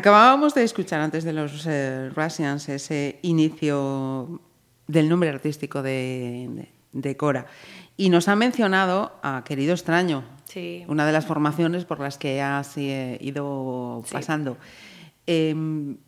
[0.00, 4.40] Acabábamos de escuchar antes de los eh, Russians ese inicio
[4.86, 7.44] del nombre artístico de, de- de Cora.
[7.98, 10.84] Y nos ha mencionado a Querido Extraño, Sí.
[10.88, 14.12] una de las formaciones por las que has eh, ido Sí.
[14.14, 14.56] pasando.
[15.26, 15.98] Em,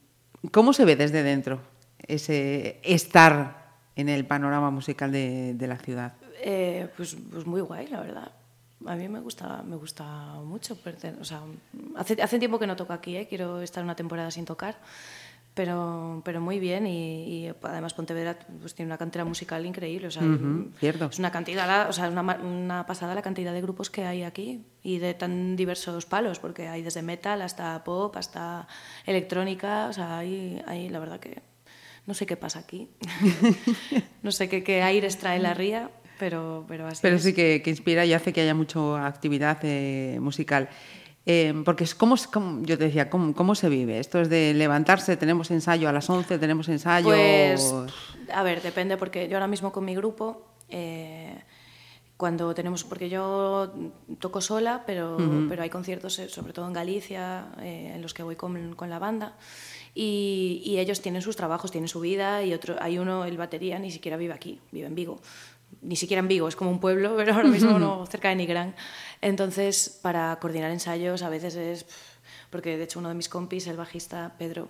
[0.53, 1.61] ¿Cómo se ve desde dentro
[2.09, 6.15] ese estar en el panorama musical de, de la ciudad?
[6.43, 8.33] Eh, pues, pues muy guay, la verdad.
[8.87, 10.05] A mí me gusta, me gusta
[10.45, 10.77] mucho.
[11.21, 11.43] O sea,
[11.97, 13.27] hace, hace tiempo que no toco aquí, ¿eh?
[13.29, 14.77] quiero estar una temporada sin tocar,
[15.55, 16.87] pero, pero muy bien.
[16.87, 20.09] Y, y además Pontevedra pues, tiene una cantera musical increíble.
[20.09, 21.07] O sea, Ujú, cierto.
[21.07, 24.65] Es una cantidad, o sea, una, una pasada la cantidad de grupos que hay aquí
[24.83, 28.67] y de tan diversos palos, porque hay desde metal hasta pop, hasta
[29.07, 29.87] electrónica.
[29.89, 31.43] O sea, hay, hay la verdad que
[32.07, 32.89] no sé qué pasa aquí.
[34.23, 35.91] no sé qué, qué aires trae la ría,
[36.23, 37.23] pero, pero así Pero es.
[37.25, 40.69] sí que, que inspira y hace que haya mucha actividad eh, musical.
[41.27, 42.15] Eh, porque es como,
[42.63, 43.99] yo te decía, ¿cómo, ¿cómo se vive?
[43.99, 47.09] Esto es de levantarse, tenemos ensayo a las 11, tenemos ensayo...
[47.09, 47.75] Pues,
[48.33, 51.35] a ver, depende, porque yo ahora mismo con mi grupo, eh,
[52.23, 53.75] cuando tenemos, porque yo
[54.21, 55.17] toco sola, pero,
[55.49, 58.91] pero hay conciertos, eh, sobre todo en Galicia, eh, en los que voy con, con
[58.91, 59.35] la banda,
[59.93, 63.81] y, y ellos tienen sus trabajos, tienen su vida, y otro, hay uno, el batería,
[63.81, 65.21] ni siquiera vive aquí, vive en Vigo.
[65.83, 68.75] Ni siquiera en Vigo, es como un pueblo, pero ahora mismo no, cerca de Nigrán.
[69.21, 71.87] Entonces, para coordinar ensayos a veces es...
[72.51, 74.69] Porque de hecho uno de mis compis, el bajista Pedro,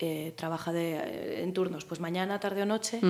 [0.00, 3.00] eh, trabaja de, eh, en turnos, pues mañana, tarde o noche,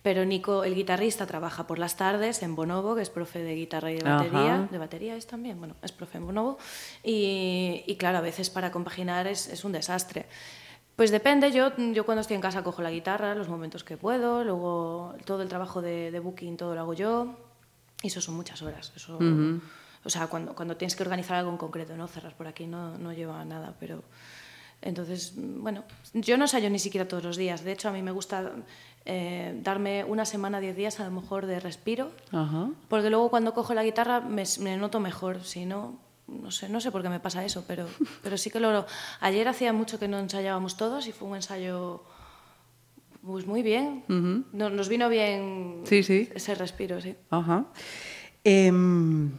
[0.00, 3.90] pero Nico, el guitarrista, trabaja por las tardes en Bonobo, que es profe de guitarra
[3.90, 6.56] y de batería, de batería es también, bueno, es profe en Bonobo,
[7.02, 10.26] y, y claro, a veces para compaginar es, es un desastre.
[10.96, 14.44] Pues depende, yo, yo cuando estoy en casa cojo la guitarra, los momentos que puedo,
[14.44, 17.36] luego todo el trabajo de, de booking, todo lo hago yo,
[18.02, 18.92] y eso son muchas horas.
[18.94, 19.18] Eso,
[20.04, 22.06] O sea, cuando, cuando tienes que organizar algo en concreto, ¿no?
[22.06, 24.02] Cerrar por aquí no, no lleva nada, pero...
[24.82, 25.82] Entonces, bueno,
[26.12, 27.64] yo no ensayo ni siquiera todos los días.
[27.64, 28.52] De hecho, a mí me gusta
[29.06, 32.68] eh, darme una semana, diez días a lo mejor de respiro, Ajá.
[32.88, 35.42] porque luego cuando cojo la guitarra me, me noto mejor.
[35.42, 37.86] Si no, no sé, no sé por qué me pasa eso, pero,
[38.22, 38.86] pero sí que lo...
[39.20, 42.02] Ayer hacía mucho que no ensayábamos todos y fue un ensayo
[43.24, 44.04] pues muy bien.
[44.52, 46.28] No- Nos vino bien Sí, sí.
[46.34, 47.14] ese respiro, sí.
[47.30, 47.64] Ajá.
[48.42, 49.30] Em,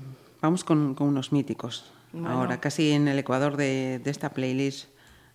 [0.41, 1.91] vamos con, con unos míticos.
[2.11, 2.29] Bueno.
[2.31, 4.89] Ahora, casi en el ecuador de, de esta playlist.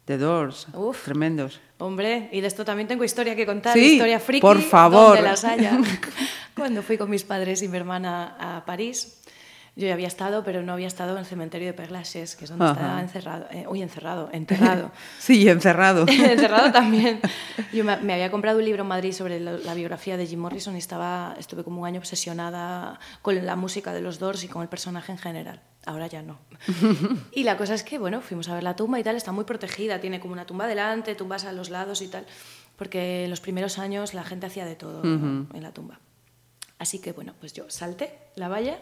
[0.07, 0.67] The Doors.
[0.75, 1.05] Uf.
[1.05, 1.61] Tremendos.
[1.79, 5.09] Hombre, y de esto también tengo historia que contar, Sí, historia friki, por favor.
[5.15, 5.79] donde las haya.
[6.57, 9.20] Cuando fui con mis padres y mi hermana a París,
[9.81, 12.45] yo ya había estado, pero no había estado en el cementerio de Père Lachaise, que
[12.45, 12.75] es donde Ajá.
[12.75, 14.93] está encerrado, eh, uy, encerrado, enterrado.
[15.19, 16.07] Sí, encerrado.
[16.09, 17.21] encerrado también.
[17.73, 20.39] Yo me, me había comprado un libro en Madrid sobre la, la biografía de Jim
[20.39, 24.49] Morrison y estaba, estuve como un año obsesionada con la música de los Doors y
[24.49, 25.63] con el personaje en general.
[25.87, 26.39] Ahora ya no.
[27.33, 29.45] y la cosa es que, bueno, fuimos a ver la tumba y tal, está muy
[29.45, 32.27] protegida, tiene como una tumba delante, tumbas a los lados y tal,
[32.77, 35.47] porque en los primeros años la gente hacía de todo ¿no?
[35.55, 35.99] en la tumba.
[36.79, 38.79] Así que, bueno, pues yo salté la valla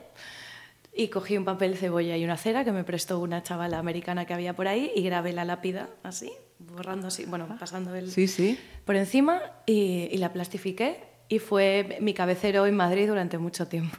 [0.95, 4.35] y cogí un papel cebolla y una cera que me prestó una chavala americana que
[4.35, 8.59] había por ahí y grabé la lápida así, borrando así, bueno, pasando el, Sí, sí.
[8.85, 13.97] por encima y, y la plastifiqué y fue mi cabecero en Madrid durante mucho tiempo.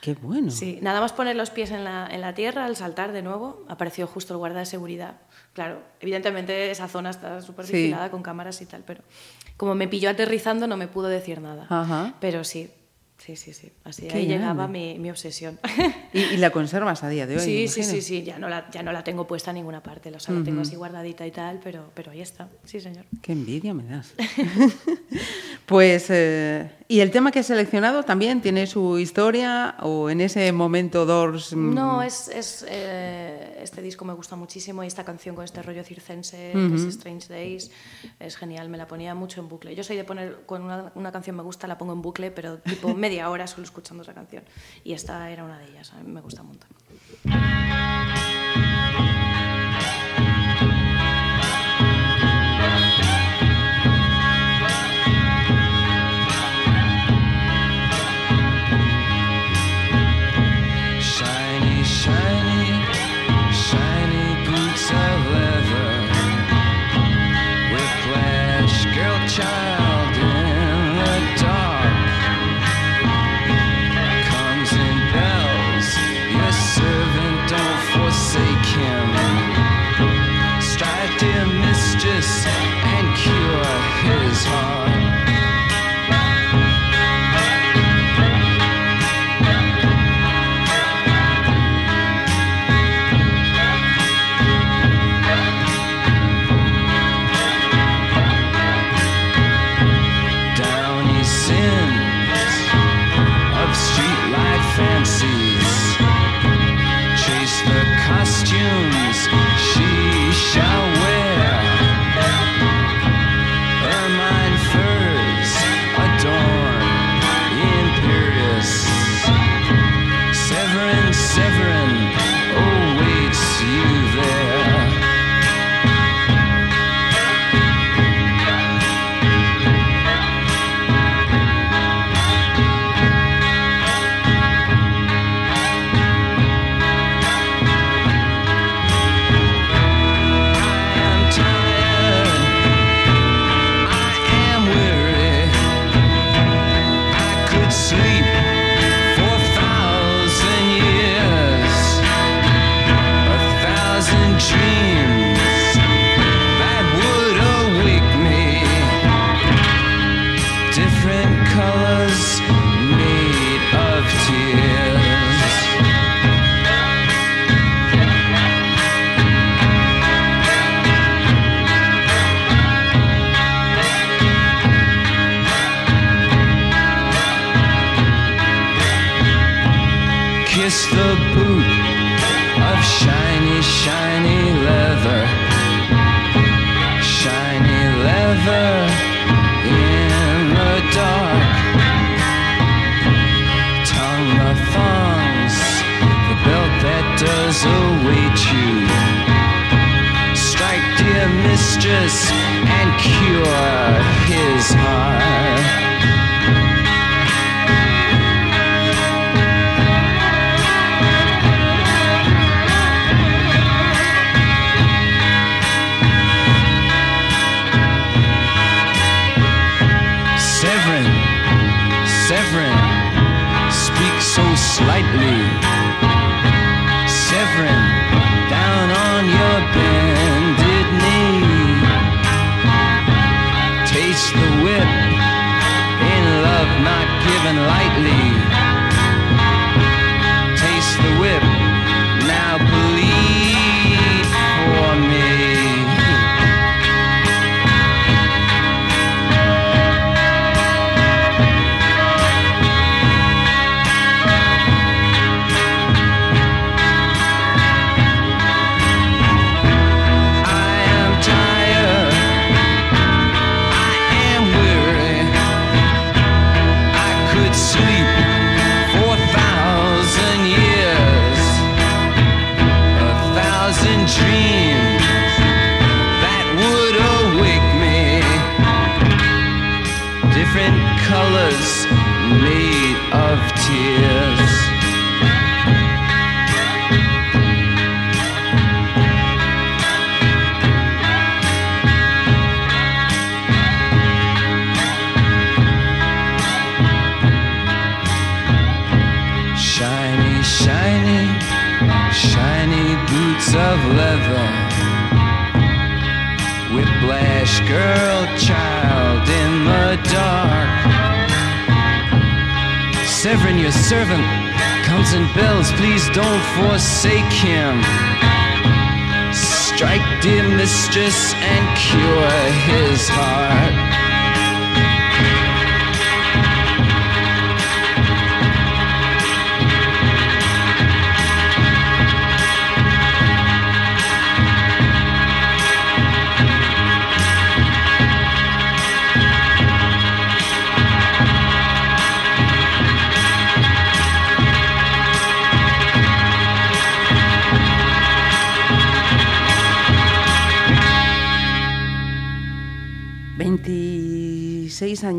[0.00, 0.50] Qué bueno.
[0.50, 3.66] Sí, nada más poner los pies en la, en la tierra, al saltar de nuevo,
[3.68, 5.20] apareció justo el guarda de seguridad.
[5.52, 7.72] Claro, evidentemente esa zona está súper Sí.
[7.74, 9.02] vigilada con cámaras y tal, pero
[9.58, 11.66] como me pilló aterrizando no me pudo decir nada.
[11.68, 12.14] Ajá.
[12.18, 12.70] Pero sí,
[13.24, 13.70] sí, sí, sí.
[13.84, 14.34] Así Qué ahí grande.
[14.34, 15.58] llegaba mi, mi obsesión.
[16.12, 17.40] Y, y la conservas a día de hoy.
[17.40, 20.10] sí, sí, sí, sí, ya no, la, ya no la tengo puesta en ninguna parte,
[20.10, 23.04] o sea, la tengo así guardadita y tal, pero, pero ahí está, sí, señor.
[23.22, 24.14] Qué envidia me das.
[25.66, 30.50] pues, eh, ¿y el tema que has seleccionado también tiene su historia o en ese
[30.50, 31.54] momento Doors?
[31.54, 35.62] mm, No, es, es, eh, este disco me gusta muchísimo y esta canción con este
[35.62, 37.70] rollo circense, que es Strange Days,
[38.18, 39.76] es genial, me la ponía mucho en bucle.
[39.76, 42.58] Yo soy de poner, cuando una, una canción me gusta, la pongo en bucle, pero
[42.58, 44.42] tipo media hora solo escuchando esa canción.
[44.82, 46.68] Y esta era una de ellas, a mí me gusta un montón.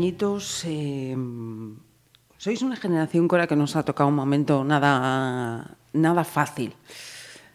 [0.02, 0.64] Añitos.
[0.66, 1.16] eh,
[2.36, 6.74] sois una generación con la que nos ha tocado un momento nada, nada fácil.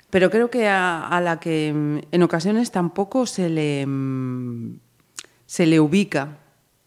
[0.09, 4.79] Pero creo que a, a la que mm, en ocasiones tampoco se le, mm,
[5.45, 6.37] se le ubica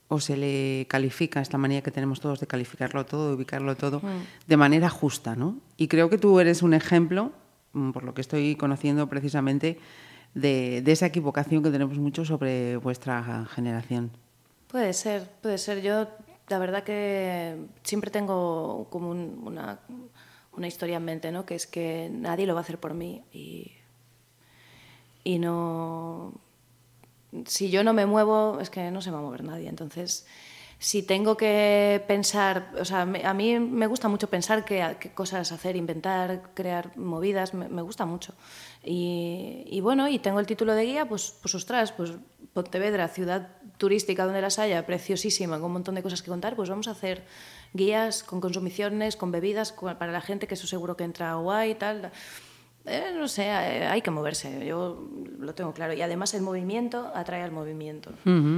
[0.08, 4.00] o se le califica, esta manía que tenemos todos de calificarlo todo, de ubicarlo todo,
[4.46, 5.58] de manera justa, ¿no?
[5.76, 7.32] Y creo que tú eres un ejemplo,
[7.74, 9.78] mm, por lo que estoy conociendo precisamente,
[10.32, 14.10] de, de esa equivocación que tenemos mucho sobre vuestra generación.
[14.70, 15.82] Puede ser, puede ser.
[15.82, 16.06] Yo,
[16.48, 21.46] la verdad que siempre tengo como un- una, historia en mente, ¿no?
[21.46, 23.72] Que es que nadie lo va a hacer por mí y,
[25.24, 26.32] y no...
[27.46, 29.68] Si yo no me muevo, es que no se va a mover nadie.
[29.68, 30.26] Entonces,
[30.80, 35.52] si tengo que pensar, o sea, a mí me gusta mucho pensar qué, qué cosas
[35.52, 38.34] hacer, inventar, crear movidas, me, me gusta mucho.
[38.84, 42.14] Y, y bueno, y tengo el título de guía, pues, pues ostras, pues
[42.52, 43.48] Pontevedra, ciudad
[43.78, 46.92] turística donde las haya, preciosísima, con un montón de cosas que contar, pues vamos a
[46.92, 47.24] hacer
[47.72, 51.74] guías con consumiciones, con bebidas, para la gente, que eso seguro que entra guay y
[51.74, 52.10] tal.
[52.86, 55.06] Eh, no sé, eh, hay que moverse, yo
[55.38, 55.92] lo tengo claro.
[55.92, 58.10] Y además el movimiento atrae al movimiento.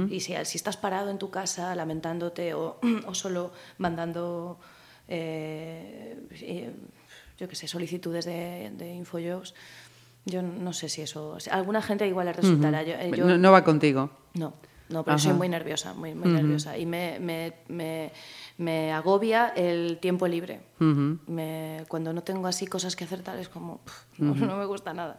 [0.09, 4.59] Y si, si estás parado en tu casa lamentándote o, o solo mandando,
[5.07, 6.71] eh, eh,
[7.37, 9.53] yo qué sé, solicitudes de, de Infojobs,
[10.25, 11.37] yo no sé si eso...
[11.51, 12.81] A alguna gente igual le resultará.
[12.83, 14.09] Eh, yo- no, no va contigo.
[14.33, 14.53] no,
[14.89, 16.77] no, pero soy muy nerviosa, muy, muy nerviosa.
[16.77, 18.11] Y me, me, me,
[18.57, 20.61] me agobia el tiempo libre.
[20.79, 24.65] me, cuando no tengo así cosas que hacer, tal, es como, pff, no, no me
[24.65, 25.17] gusta nada.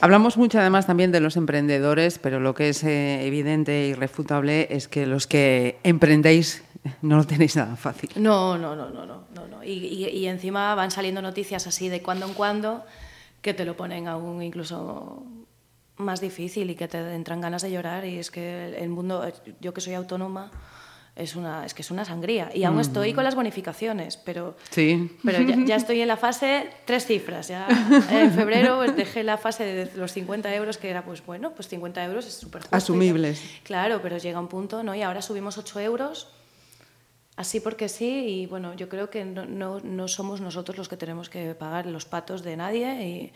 [0.00, 4.68] Hablamos mucho además también de los emprendedores, pero lo que es eh, evidente e irrefutable
[4.70, 6.64] es que los que emprendéis
[7.02, 8.10] no lo tenéis nada fácil.
[8.16, 9.62] No, no, no, no, no, no, no.
[9.64, 12.84] Y, y, y encima van saliendo noticias así de cuando en cuando
[13.42, 15.22] que te lo ponen aún incluso
[15.96, 18.04] más difícil y que te entran ganas de llorar.
[18.04, 19.26] Y es que el mundo,
[19.60, 20.50] yo que soy autónoma,
[21.16, 22.50] es, una, es que es una sangría.
[22.54, 25.10] Y aún estoy con las bonificaciones, pero, Sí.
[25.24, 27.48] pero ya, ya estoy en la fase tres cifras.
[27.48, 27.66] Ya
[28.10, 31.68] en febrero pues, dejé la fase de los 50 euros, que era, pues bueno, pues
[31.68, 32.62] 50 euros es súper.
[32.70, 33.42] Asumibles.
[33.64, 34.94] Claro, pero llega un punto, ¿no?
[34.94, 36.28] Y ahora subimos 8 euros,
[37.40, 38.10] así porque sí,
[38.42, 41.86] y bueno, yo creo que no, no, no somos nosotros los que tenemos que pagar
[41.86, 43.32] los patos de nadie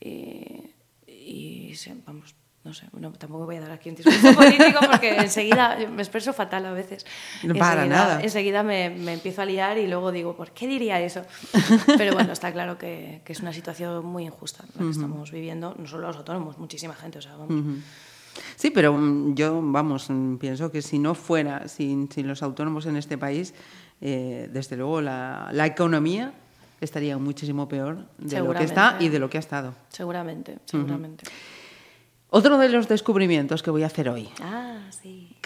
[0.00, 0.74] y, y,
[1.06, 1.74] y
[2.06, 6.02] vamos, no sé, no, tampoco voy a dar aquí un discurso político porque enseguida me
[6.02, 7.04] expreso fatal a veces.
[7.42, 8.20] No para Enseguida- nada.
[8.22, 11.22] Enseguida me, me empiezo a liar y luego digo, ¿por qué diría eso?
[11.98, 15.74] Pero bueno, está claro que, que es una situación muy injusta la que estamos viviendo,
[15.78, 17.64] no solo los autónomos, muchísima gente, o sea, vamos.
[18.56, 22.86] Sí, pero mm, yo, vamos, mm, pienso que si no fuera, sin, sin los autónomos
[22.86, 23.54] en este país,
[24.00, 26.32] eh, desde luego la, la economía
[26.80, 29.74] estaría muchísimo peor de lo que está y de lo que ha estado.
[29.88, 31.24] Seguramente, seguramente.
[32.30, 34.28] Otro de los descubrimientos que voy a hacer hoy.
[34.40, 35.36] Ah, sí.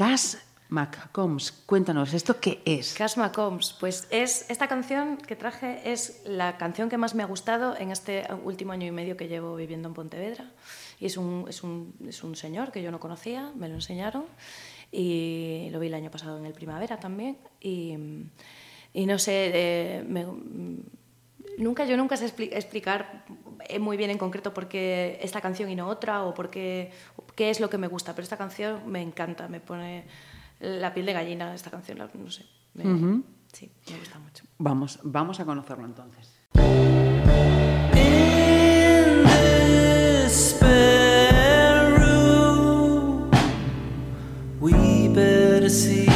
[0.74, 2.94] McCombs, cuéntanos, ¿esto qué es?
[2.94, 7.26] Cash Combs, pues es esta canción que traje es la canción que más me ha
[7.26, 10.50] gustado en este último año y medio que llevo viviendo en Pontevedra.
[10.98, 14.24] Y es un, es un, es un señor que yo no conocía, me lo enseñaron
[14.90, 17.38] y lo vi el año pasado en el primavera también.
[17.60, 17.96] Y,
[18.92, 20.26] y no sé, eh, me-
[21.56, 23.24] nunca yo nunca sé expli- explicar
[23.68, 26.90] eh, muy bien en concreto por qué esta canción y no otra o por qué,
[27.36, 30.04] qué es lo que me gusta, pero esta canción me encanta, me pone
[30.60, 32.44] la piel de gallina esta canción, la- no sé.
[32.74, 34.44] me- Sí, me gusta mucho.
[34.58, 36.40] Vamos, vamos a conocerlo entonces.
[40.64, 43.30] Spare room,
[44.60, 44.72] we
[45.08, 46.06] better see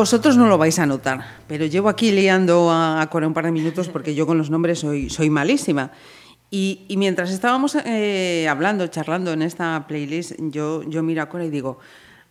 [0.00, 3.44] Vosotros no lo vais a notar, pero llevo aquí liando a, a Cora un par
[3.44, 5.90] de minutos porque yo con los nombres soy, soy malísima.
[6.50, 11.44] Y, y mientras estábamos eh, hablando, charlando en esta playlist, yo, yo miro a Cora
[11.44, 11.80] y digo,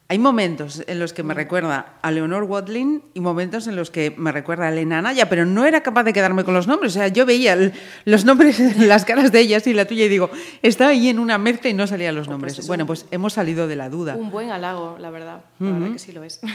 [0.07, 4.15] hay momentos en los que me recuerda a Leonor Watling y momentos en los que
[4.17, 6.93] me recuerda a Elena Anaya, pero no era capaz de quedarme con los nombres.
[6.93, 7.71] O sea, yo veía el-
[8.05, 10.31] los nombres en las caras de ellas y la tuya y digo,
[10.63, 12.57] está ahí en una mezcla y no salían los nombres.
[12.57, 14.15] es bueno, pues hemos salido de la duda.
[14.15, 15.41] Un buen halago, la verdad.
[15.59, 16.41] La verdad que sí lo es.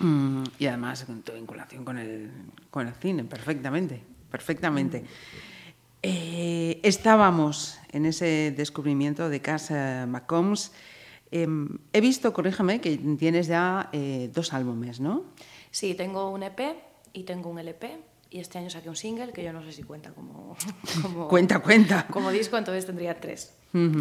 [0.00, 2.30] Mm, y además con tu vinculación con el,
[2.70, 4.00] con el cine, perfectamente,
[4.30, 5.04] perfectamente.
[6.02, 10.72] Eh, estábamos en ese descubrimiento de Casa McCombs.
[11.30, 15.24] Em, he visto, corrígeme, que tienes ya eh, dos álbumes, ¿no?
[15.70, 16.60] Sí, tengo un EP
[17.12, 17.98] y tengo un LP.
[18.30, 20.56] Y este año saqué un single que yo no sé si cuenta como,
[21.02, 22.06] como, Cuenta, cuenta.
[22.08, 23.54] como disco, entonces tendría tres.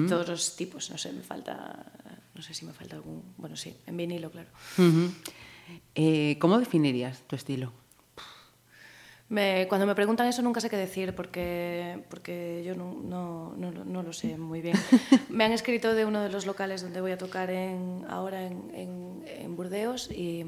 [0.07, 1.91] Todos los tipos, no sé, me falta.
[2.35, 3.23] No sé si me falta algún.
[3.37, 4.49] Bueno, sí, en vinilo, claro.
[5.95, 7.71] Eh, ¿Cómo definirías tu estilo?
[9.29, 13.71] Me- cuando me preguntan eso nunca sé qué decir porque, porque yo no, no, no,
[13.71, 14.77] lo- no lo sé muy bien.
[15.29, 18.69] me han escrito de uno de los locales donde voy a tocar en, ahora en,
[18.75, 20.41] en, en Burdeos y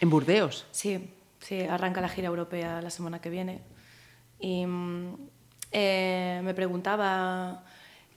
[0.00, 0.66] En Burdeos.
[0.70, 1.10] sí,
[1.40, 3.60] sí, arranca la gira europea la semana que viene.
[4.38, 5.14] Y mm,
[5.72, 7.64] eh, me preguntaba,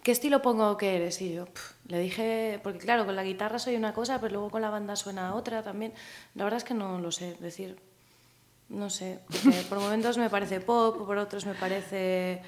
[0.03, 1.19] ¿qué estilo pongo que eres?
[1.21, 4.49] Y yo pf, le dije, porque claro, con la guitarra soy una cosa, pero luego
[4.49, 5.93] con la banda suena otra también.
[6.35, 7.77] La verdad es que no lo sé decir.
[8.69, 9.19] No sé,
[9.68, 12.41] por momentos me parece pop, por otros me parece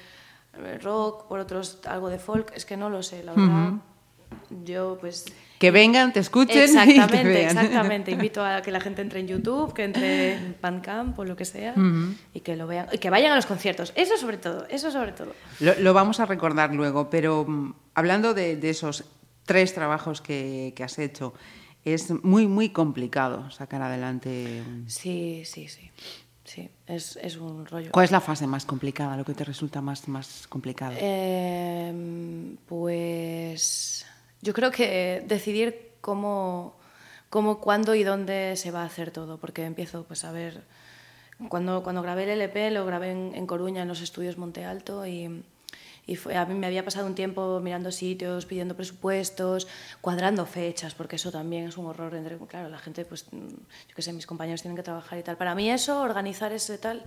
[0.54, 3.72] eh, rock, por otros algo de folk, es que no lo sé, la verdad.
[4.64, 5.26] Yo pues...
[5.58, 7.58] Que vengan, te escuchen y te Exactamente, vean.
[7.58, 8.10] exactamente.
[8.16, 11.44] Invito a que la gente entre en YouTube, que entre en Bandcamp o lo que
[11.44, 11.74] sea
[12.32, 13.92] y que lo vean y que vayan a los conciertos.
[13.94, 15.34] Eso sobre todo, eso sobre todo.
[15.60, 19.04] Lo, lo vamos a recordar luego, pero mm, hablando de, de esos
[19.44, 21.34] tres trabajos que, que has hecho,
[21.84, 24.62] es muy, muy complicado sacar adelante.
[24.86, 25.90] Sí, sí, sí.
[26.44, 27.90] Sí, es, es un rollo.
[27.90, 30.94] ¿Cuál es la fase más complicada, lo que te resulta más, más complicado?
[30.98, 34.04] Em, pues
[34.42, 36.76] yo creo que decidir cómo,
[37.30, 40.64] cómo, cuándo y dónde se va a hacer todo, porque empiezo pues a ver,
[41.48, 45.06] cuando, cuando grabé el LP lo grabé en, en Coruña, en los estudios Monte Alto
[45.06, 45.42] y,
[46.06, 49.66] y fue, a mí me había pasado un tiempo mirando sitios, pidiendo presupuestos,
[50.02, 52.14] cuadrando fechas, porque eso también es un horror.
[52.14, 55.22] Entre, claro, la gente, pues, mm, yo qué sé, mis compañeros tienen que trabajar y
[55.22, 55.36] tal.
[55.38, 57.02] Para mí eso, organizar ese tal,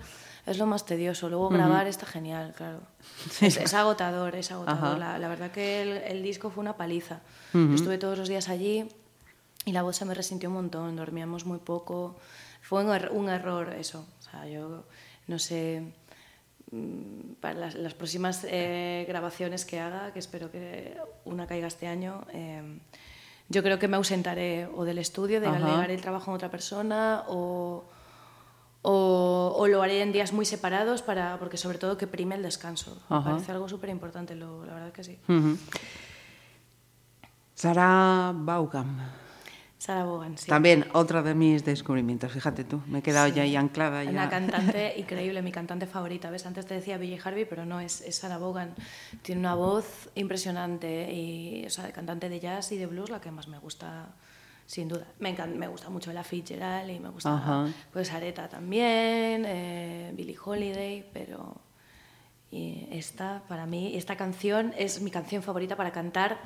[0.47, 1.29] es lo más tedioso.
[1.29, 2.81] Luego grabar está genial, claro.
[3.41, 4.97] Es, es agotador, es agotador.
[4.97, 7.19] La, la verdad que el, el disco fue una paliza.
[7.75, 8.87] Estuve todos los días allí
[9.65, 12.15] y la voz se me resintió un montón, dormíamos muy poco.
[12.61, 14.05] Fue un, er- un error eso.
[14.19, 14.85] O sea, yo
[15.27, 15.83] no sé,
[17.39, 22.25] para las, las próximas eh, grabaciones que haga, que espero que una caiga este año,
[22.33, 22.79] eh,
[23.49, 25.57] yo creo que me ausentaré o del estudio, de Ajá.
[25.57, 27.85] delegar el trabajo a otra persona o,
[28.81, 32.43] o, o lo haré en días muy separados para, porque sobre todo que prime el
[32.43, 33.01] descanso.
[33.09, 35.17] Me parece algo súper importante, la verdad que sí.
[35.29, 35.57] Ujú.
[37.55, 39.26] Sara Vaughan.
[39.79, 40.47] Sarah Vaughan, sí.
[40.47, 44.03] También otra de mis descubrimientos, fíjate tú, me he quedado ya ahí anclada.
[44.03, 44.09] Ya.
[44.09, 46.31] Una cantante increíble, mi cantante favorita.
[46.31, 46.45] ¿Ves?
[46.47, 48.73] Antes te decía Billie Harvey, pero no, es, es Sarah Vaughan.
[49.21, 53.21] Tiene una voz impresionante y, o sea, de cantante de jazz y de blues, la
[53.21, 54.07] que más me gusta,
[54.65, 55.05] sin duda.
[55.19, 57.67] Me, encan- me gusta mucho la Fitzgerald y me gusta, Ajá.
[57.93, 61.61] pues, Aretha también, eh, Billie Holiday, pero...
[62.49, 66.39] Y esta, para mí, esta canción es mi canción favorita para cantar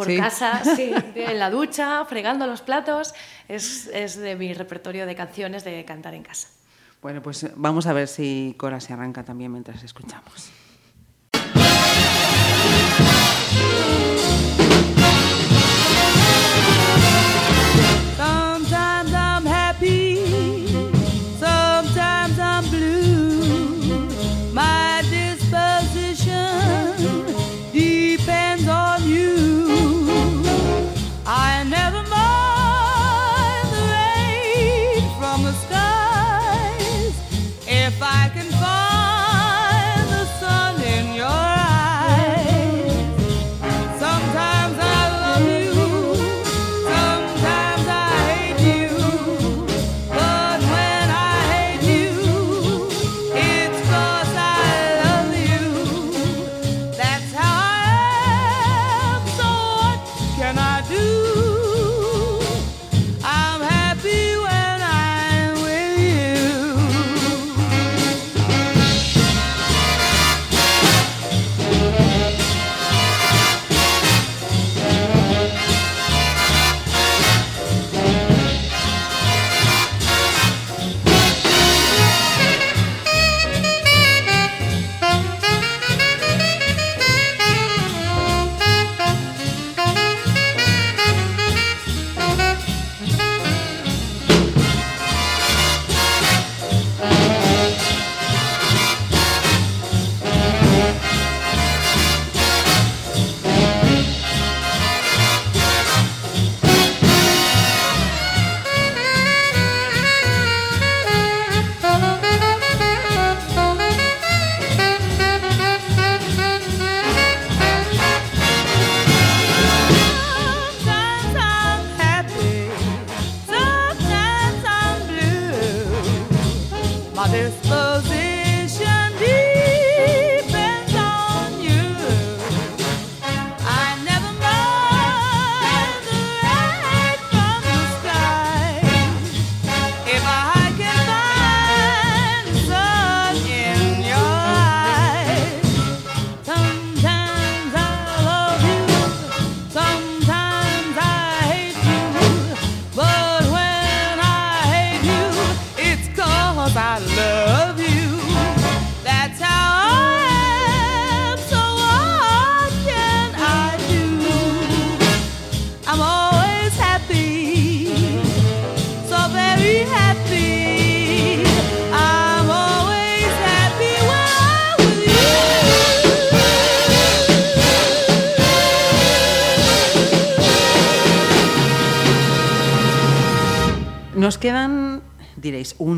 [0.00, 0.16] por Sí.
[0.16, 3.12] casa, sí, en la ducha, fregando los platos.
[3.48, 6.48] Es, es de mi repertorio de canciones de cantar en casa.
[7.02, 10.50] Bueno, pues eh, vamos a ver si Cora se arranca también mientras escuchamos.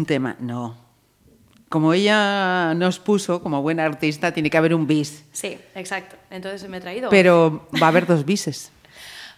[0.03, 0.37] Un tema.
[0.41, 0.77] No.
[1.69, 5.25] Como ella nos puso, como buena artista, tiene que haber un bis.
[5.33, 6.17] Sí, exacto.
[6.31, 7.09] Entonces me he traído.
[7.09, 8.71] Pero va a haber dos bises.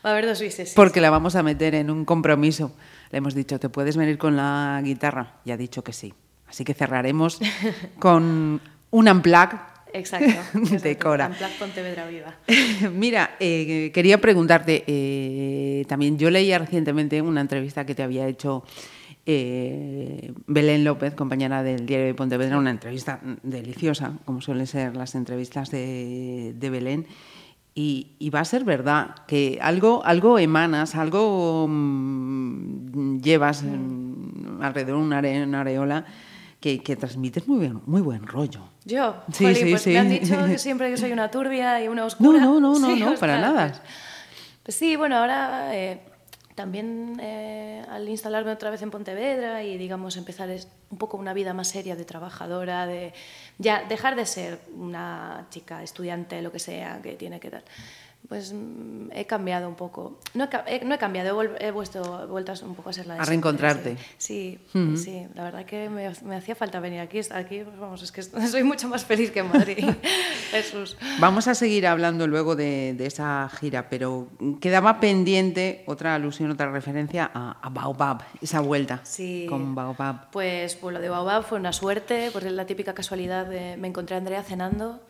[0.05, 0.69] Va a haber dos bises.
[0.69, 1.01] sí, Porque sí.
[1.01, 2.73] la vamos a meter en un compromiso.
[3.11, 5.36] Le hemos dicho, ¿te puedes venir con la guitarra?
[5.47, 6.12] Y ha dicho que sí.
[6.47, 7.41] Así que cerraremos
[7.99, 8.61] con
[8.91, 9.49] un unplug
[9.95, 10.59] Exacto.
[10.82, 10.99] de.
[10.99, 11.27] Cora.
[11.27, 12.35] En Plan Pontevedra Viva.
[12.93, 18.65] Mira, eh, quería preguntarte, eh, también yo leía recientemente una entrevista que te había hecho
[19.26, 25.14] eh, Belén López, compañera del diario de Pontevedra, una entrevista deliciosa, como suelen ser las
[25.14, 27.06] entrevistas de, de Belén.
[27.76, 34.98] Y, y va a ser verdad que algo, algo emanas, algo mm, llevas mm, alrededor
[35.01, 36.05] de una, are- una areola
[36.60, 38.60] que, que transmites muy, bien, muy buen rollo.
[38.84, 39.90] Yo, Sí, sí, pues sí.
[39.90, 42.40] me han dicho que siempre que soy una turbia y una oscura.
[42.40, 43.82] No, no, no, no, no, para nada.
[44.62, 46.01] Pues sí, bueno, ahora eh,
[46.55, 50.48] también eh, al instalarme otra vez en Pontevedra y, digamos, empezar
[50.90, 53.12] un poco una vida más seria de trabajadora, de
[53.59, 57.64] ya dejar de ser una chica estudiante, lo que sea, que tiene que tal.
[58.28, 60.18] Pues mm, he cambiado un poco.
[60.32, 61.70] No he, he- no he cambiado, he, he
[62.22, 63.96] he vuelto a un poco a ser la de A reencontrarte.
[64.16, 64.59] Sí,
[64.96, 67.20] sí, la verdad que me, me hacía falta venir aquí.
[67.32, 69.84] Aquí, pues, vamos, es que soy mucho más feliz que en Madrid.
[70.51, 70.96] Jesús.
[71.20, 74.28] Vamos a seguir hablando luego de, de esa gira, pero
[74.60, 79.46] quedaba pendiente otra alusión, otra referencia a, a Baobab, esa vuelta Sí.
[79.48, 80.30] con Baobab.
[80.30, 84.14] Pues, pues lo de Baobab fue una suerte, por la típica casualidad de me encontré
[84.16, 85.01] a Andrea cenando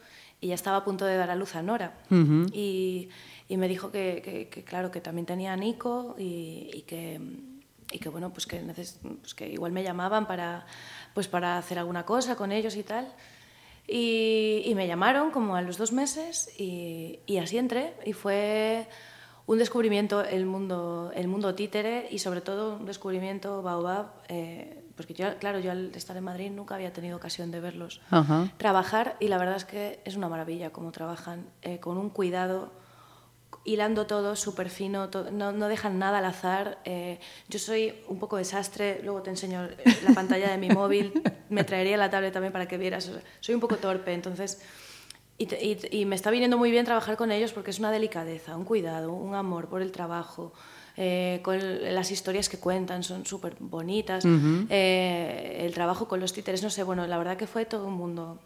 [0.45, 1.95] y ya estaba a punto de dar a luz a Nora.
[2.53, 3.09] Y,
[3.49, 7.19] y me dijo que, que- que, claro, que también tenía a Nico y, y que,
[7.91, 10.67] y que, bueno, pues que, neces- pues que igual me llamaban para,
[11.15, 13.07] pues para hacer alguna cosa con ellos y tal.
[13.89, 18.87] Y, y me llamaron como a los dos meses y, y así entré y fue
[19.47, 25.15] un descubrimiento el mundo, el mundo títere y sobre todo un descubrimiento Baobab, eh, porque
[25.15, 28.49] yo, claro, yo al estar en Madrid nunca había tenido ocasión de verlos Ajá.
[28.59, 32.73] trabajar y la verdad es que es una maravilla cómo trabajan, eh, con un cuidado,
[33.65, 36.79] hilando todo súper fino, to- no, no dejan nada al azar.
[36.85, 37.19] eh,
[37.49, 39.69] yo soy un poco desastre, luego te enseño
[40.03, 41.15] la pantalla de mi móvil,
[41.49, 43.11] me traería la tablet también para que vieras,
[43.41, 44.63] soy un poco torpe, entonces...
[45.37, 47.91] Y, te- y- y me está viniendo muy bien trabajar con ellos porque es una
[47.91, 50.53] delicadeza, un cuidado, un amor por el trabajo.
[50.97, 51.59] Eh, con
[51.95, 54.25] las historias que cuentan son súper bonitas.
[54.71, 57.95] eh, el trabajo con los títeres, no sé, bueno, la verdad que fue todo un
[57.95, 58.39] mundo.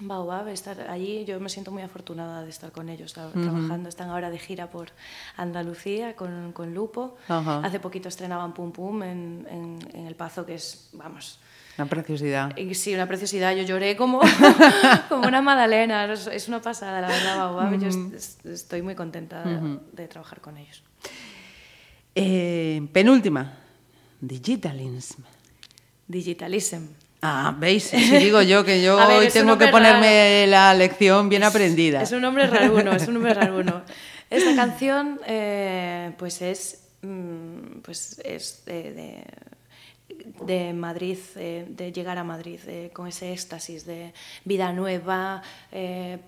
[0.00, 3.88] Baobab, estar allí, yo me siento muy afortunada de estar con ellos tra- trabajando.
[3.88, 4.90] Están ahora de gira por
[5.36, 7.16] Andalucía con, con Lupo.
[7.26, 7.60] Ajá.
[7.64, 11.40] Hace poquito estrenaban Pum Pum en, en- en El Pazo, que es, vamos,
[11.76, 12.54] Una preciosidad.
[12.74, 13.56] sí, una preciosidad.
[13.56, 14.20] Yo lloré como,
[15.08, 16.04] como una magdalena.
[16.12, 17.78] Es, una pasada, la verdad, Baobab.
[17.80, 20.84] Yo est- est- estoy muy contenta de, de trabajar con ellos.
[22.20, 23.54] Eh, penúltima,
[24.20, 25.22] Digitalism.
[26.06, 26.82] Digitalism.
[27.22, 27.84] Ah, ¿veis?
[27.84, 32.02] Si digo yo que yo ver, hoy tengo que ponerme la lección bien aprendida.
[32.02, 33.82] Es un nombre raruno, es un nombre raruno.
[34.30, 39.24] Esta canción, eh, pues es, mm, pues es de, de-
[40.44, 44.12] de Madrid, eh, de llegar a Madrid eh, con ese éxtasis de
[44.44, 45.42] vida nueva,
[45.72, 46.18] eh,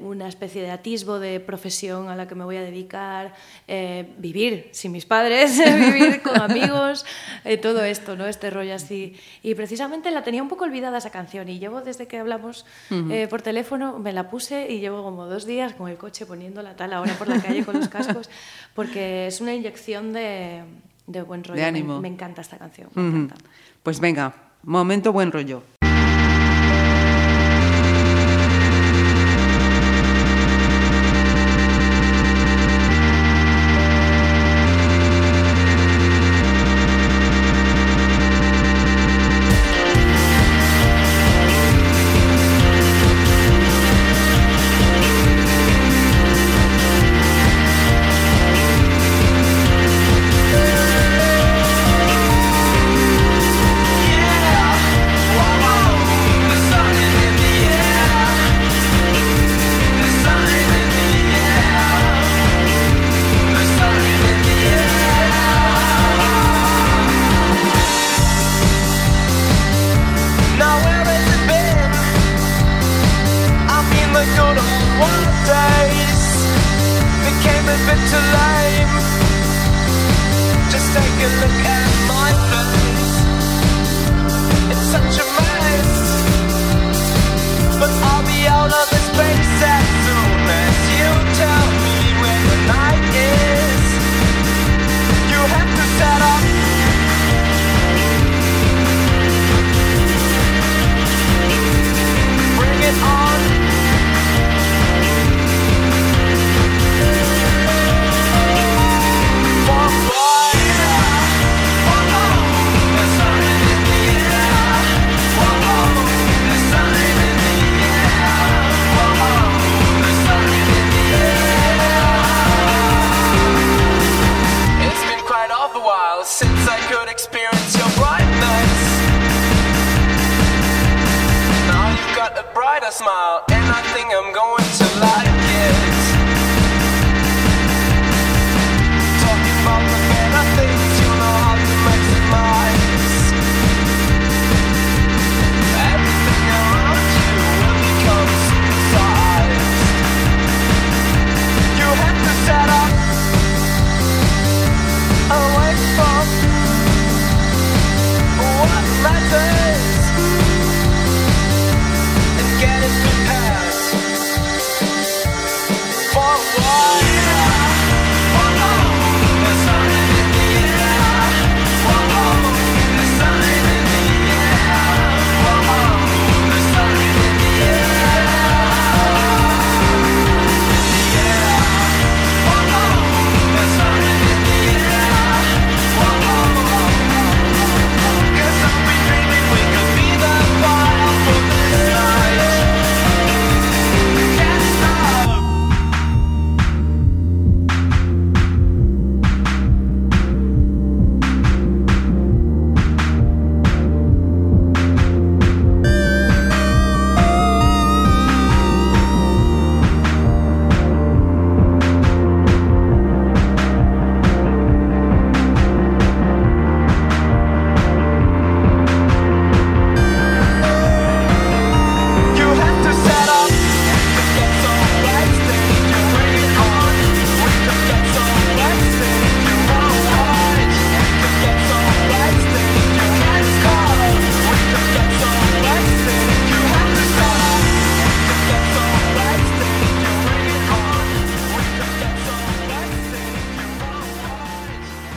[0.00, 3.34] una especie de atisbo de profesión a la que me voy a dedicar,
[3.66, 5.58] eh, vivir sin mis padres,
[5.92, 7.04] vivir con amigos,
[7.44, 8.26] eh, todo esto, ¿no?
[8.26, 9.16] Este rollo así.
[9.42, 13.26] Y precisamente la tenía un poco olvidada esa canción y llevo desde que hablamos eh,
[13.28, 16.92] por teléfono, me la puse y llevo como dos días con el coche poniéndola tal
[16.92, 18.30] ahora por la calle con los cascos,
[18.74, 20.62] porque es una inyección de,
[21.06, 21.56] de buen rollo.
[21.56, 22.00] De Me- ánimo.
[22.00, 23.16] Me, encanta esta canción, me Ujú.
[23.16, 23.44] encanta.
[23.82, 25.62] Pues venga, momento buen rollo.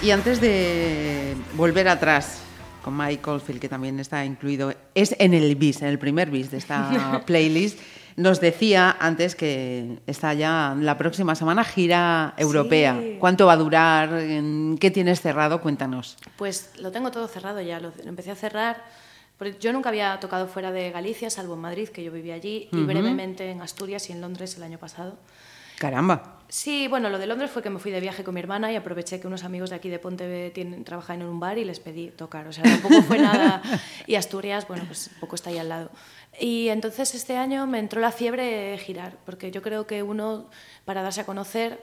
[0.09, 2.39] Y antes de volver atrás
[2.83, 6.49] con Mike Oldfield, que también está incluido, es en el bis, en el primer bis
[6.49, 7.77] de esta playlist,
[8.15, 12.97] nos decía antes que está ya la próxima semana gira europea.
[12.99, 13.17] Sí.
[13.19, 14.13] ¿Cuánto va a durar?
[14.13, 15.61] ¿En ¿Qué tienes cerrado?
[15.61, 16.17] Cuéntanos.
[16.39, 18.83] Pues lo tengo todo cerrado ya, lo, empecé a cerrar.
[19.37, 22.67] porque Yo nunca había tocado fuera de Galicia, salvo en Madrid, que yo vivía allí,
[22.71, 25.19] y brevemente en Asturias y en Londres el año pasado.
[25.77, 26.38] Caramba.
[26.49, 28.75] Sí, bueno, lo de Londres fue que me fui de viaje con mi hermana y
[28.75, 31.79] aproveché que unos amigos de aquí de Ponte tienen, trabajan en un bar y les
[31.79, 32.47] pedí tocar.
[32.47, 33.61] O sea, tampoco fue nada.
[34.07, 35.91] Y Asturias, bueno, pues poco está ahí al lado.
[36.39, 40.49] Y entonces este año me entró la fiebre girar, porque yo creo que uno,
[40.85, 41.79] para darse a conocer,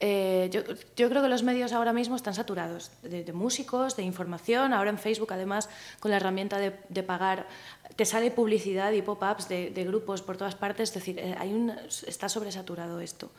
[0.00, 4.74] eh, yo, creo que los medios ahora mismo están saturados de, músicos, de información.
[4.74, 5.70] Ahora en Facebook, además,
[6.00, 7.46] con la herramienta de, pagar,
[7.96, 10.90] te sale publicidad y pop-ups de, de grupos por todas partes.
[10.90, 11.72] Es decir, eh, hay un,
[12.06, 13.30] está sobresaturado esto.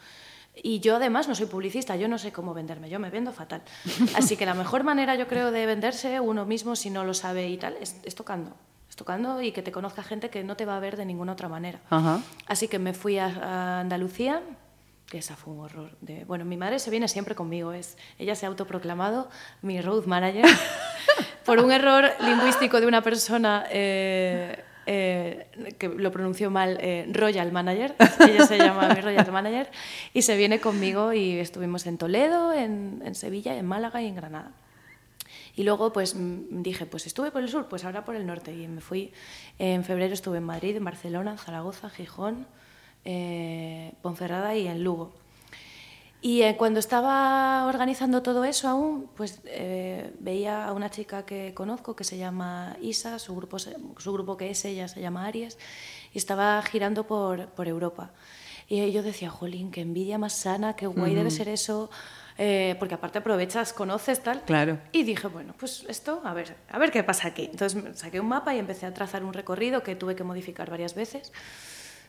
[0.56, 3.62] Y yo además no soy publicista, yo no sé cómo venderme, yo me vendo fatal.
[4.16, 7.50] Así que la mejor manera yo creo de venderse uno mismo si no lo sabe
[7.50, 8.56] y tal es, es tocando.
[8.88, 11.32] Es tocando y que te conozca gente que no te va a ver de ninguna
[11.34, 11.80] otra manera.
[11.90, 12.22] Ajá.
[12.46, 14.44] Así que me fui a, a Andalucía,
[15.08, 15.98] que esa fue un horror.
[16.02, 19.30] De, bueno, mi madre se viene siempre conmigo, es, ella se ha autoproclamado
[19.64, 20.46] mi road manager
[21.46, 25.48] por un error lingüístico de una persona eh, eh,
[25.78, 29.70] que lo pronunció mal, eh, Royal Manager, ella se llama mi Royal Manager,
[30.14, 34.52] y se viene conmigo y estuvimos en Toledo, en, Sevilla, en Málaga y en Granada.
[35.56, 38.54] Y luego pues dije, pues estuve por el sur, pues ahora por el norte.
[38.54, 39.14] Y me fui,
[39.60, 42.48] en febrero estuve en Madrid, en Barcelona, Zaragoza, Gijón,
[43.06, 45.14] eh, Ponferrada y en Lugo.
[46.26, 51.54] Y eh, cuando estaba organizando todo eso aún, pues eh, veía a una chica que
[51.54, 55.58] conozco que se llama Isa, su grupo, su grupo que es ella se llama Aries,
[56.14, 58.14] y estaba girando por, por Europa.
[58.70, 61.90] Y yo decía, jolín, qué envidia más sana, qué guay debe ser eso,
[62.38, 64.44] eh, porque aparte aprovechas, conoces tal.
[64.44, 64.80] Claro.
[64.94, 67.50] Y dije, bueno, pues esto, a ver, a ver qué pasa aquí.
[67.52, 70.96] Entonces saqué un mapa y empecé a trazar un recorrido que tuve que modificar varias
[70.96, 71.34] veces,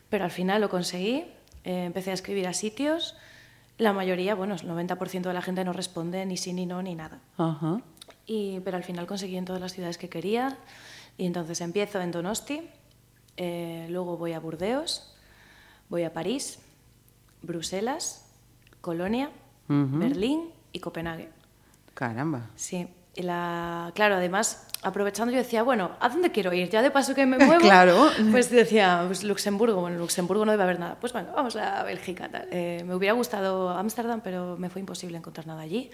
[0.07, 1.25] pero al final lo conseguí.
[1.65, 3.17] Eh, empecé a escribir a sitios.
[3.77, 6.95] La mayoría, bueno, el 90% de la gente no responde ni sí ni no ni
[6.95, 7.19] nada.
[7.37, 7.81] Ajá.
[8.27, 10.57] y, pero al final conseguí en todas las ciudades que quería.
[11.17, 12.61] Y entonces empiezo en Donosti,
[13.37, 15.13] eh, luego voy a Burdeos,
[15.89, 16.59] voy a París,
[17.41, 18.25] Bruselas,
[18.81, 19.29] Colonia,
[19.69, 19.99] Ujú.
[19.99, 21.29] Berlín y Copenhague.
[21.93, 22.49] Caramba.
[22.55, 22.87] Sí,
[23.23, 26.69] la, claro, además, aprovechando yo decía, bueno, ¿a dónde quiero ir?
[26.69, 28.09] Ya de paso que me muevo, Claro.
[28.31, 31.83] pues decía, pues Luxemburgo, bueno, en Luxemburgo no debe haber nada, pues bueno, vamos a
[31.83, 32.29] Bélgica.
[32.51, 35.89] Eh, me hubiera gustado Ámsterdam, pero me fue imposible encontrar nada allí.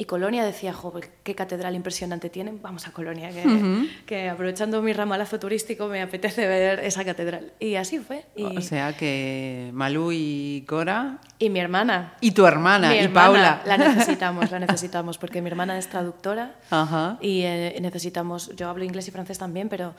[0.00, 4.94] Y Colonia decía, joder, qué catedral impresionante tienen, vamos a Colonia, que, que aprovechando mi
[4.94, 7.52] ramalazo turístico me apetece ver esa catedral.
[7.60, 8.24] Y así fue.
[8.34, 12.14] Y, O sea que Malú y Cora y mi hermana.
[12.22, 13.62] y tu hermana Mi y hermana, Paula.
[13.66, 17.18] La necesitamos, la necesitamos, porque mi hermana es traductora Ajá.
[17.20, 19.94] y eh, necesitamos, yo hablo inglés y francés también, pero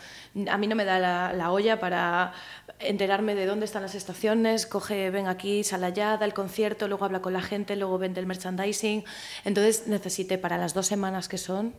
[0.49, 2.33] a mí no me da la, la olla para
[2.79, 7.05] enterarme de dónde están las estaciones, coge, ven aquí, sale allá, da el concierto, luego
[7.05, 9.03] habla con la gente, luego vende el merchandising.
[9.45, 11.73] Entonces necesité para las dos semanas que son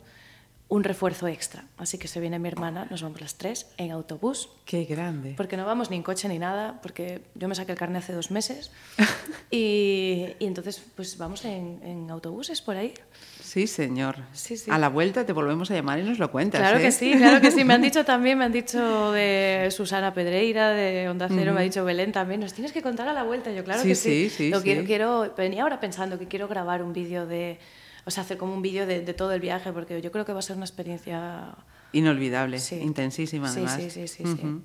[0.68, 1.64] un refuerzo extra.
[1.76, 5.34] Así que se viene mi hermana, nos vamos las tres en autobús Qué grande.
[5.36, 8.14] porque no vamos ni en coche ni nada, porque yo me saqué el carnet hace
[8.14, 8.70] dos meses.
[9.51, 12.94] y, y entonces, pues vamos en, en autobuses por ahí.
[13.43, 14.16] Sí, señor.
[14.32, 14.70] Sí, sí.
[14.70, 16.59] A la vuelta te volvemos a llamar y nos lo cuentas.
[16.62, 16.82] Claro ¿eh?
[16.82, 17.64] que sí, claro que sí.
[17.64, 21.64] Me han dicho también, me han dicho de Susana Pedreira, de Onda Cero, me ha
[21.64, 22.40] dicho Belén también.
[22.40, 23.52] Nos tienes que contar a la vuelta.
[23.52, 24.30] Yo, claro Sí, que sí.
[24.30, 24.64] sí, sí, Lo sí.
[24.64, 27.59] Quiero, quiero, venía ahora pensando que quiero grabar un vídeo de.
[28.05, 30.33] O sea, hacer como un vídeo de, de todo el viaje, porque yo creo que
[30.33, 31.55] va a ser una experiencia.
[31.93, 32.77] Inolvidable, Sí.
[32.77, 33.77] intensísima Sí, además.
[33.77, 34.31] sí, sí, sí, sí.
[34.33, 34.62] Ujú.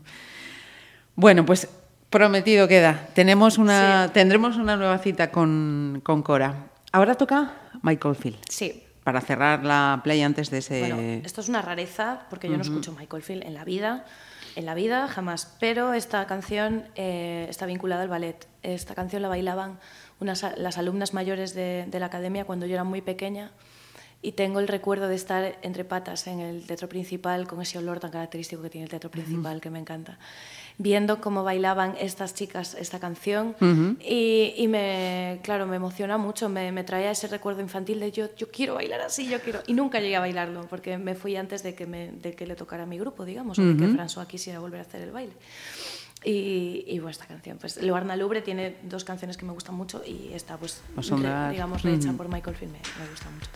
[1.16, 1.68] Bueno, pues
[2.10, 3.10] prometido queda.
[3.14, 6.68] Tenemos una, Tendremos una nueva cita con, con Cora.
[6.92, 8.38] Ahora toca Michael Field.
[8.50, 8.84] Sí.
[9.04, 10.80] Para cerrar la play antes de ese...
[10.80, 14.06] Bueno, esto es una rareza porque yo no escucho Michael Field en la vida,
[14.56, 15.56] en la vida jamás.
[15.60, 18.48] Pero esta canción eh, está vinculada al ballet.
[18.64, 19.80] Esta canción la bailaban
[20.20, 23.52] unas, las alumnas mayores de, de la academia cuando yo era muy pequeña
[24.22, 28.00] y tengo el recuerdo de estar entre patas en el teatro principal con ese olor
[28.00, 30.18] tan característico que tiene el teatro principal que me encanta
[30.80, 33.56] viendo cómo bailaban estas chicas esta canción.
[34.00, 38.36] Y, y me claro me emociona mucho me, me trae ese recuerdo infantil de yo,
[38.36, 41.62] yo quiero bailar así yo quiero y nunca llegué a bailarlo porque me fui antes
[41.62, 44.26] de que, me, de que le tocara a mi grupo digamos o de que François
[44.26, 45.34] quisiera volver a hacer el baile
[46.30, 50.02] y, y bueno, esta canción, pues Luarna Lubre tiene dos canciones que me gustan mucho
[50.06, 52.18] y esta, pues, re- digamos, rehecha Ujú.
[52.18, 53.50] por Michael Field me, me gusta mucho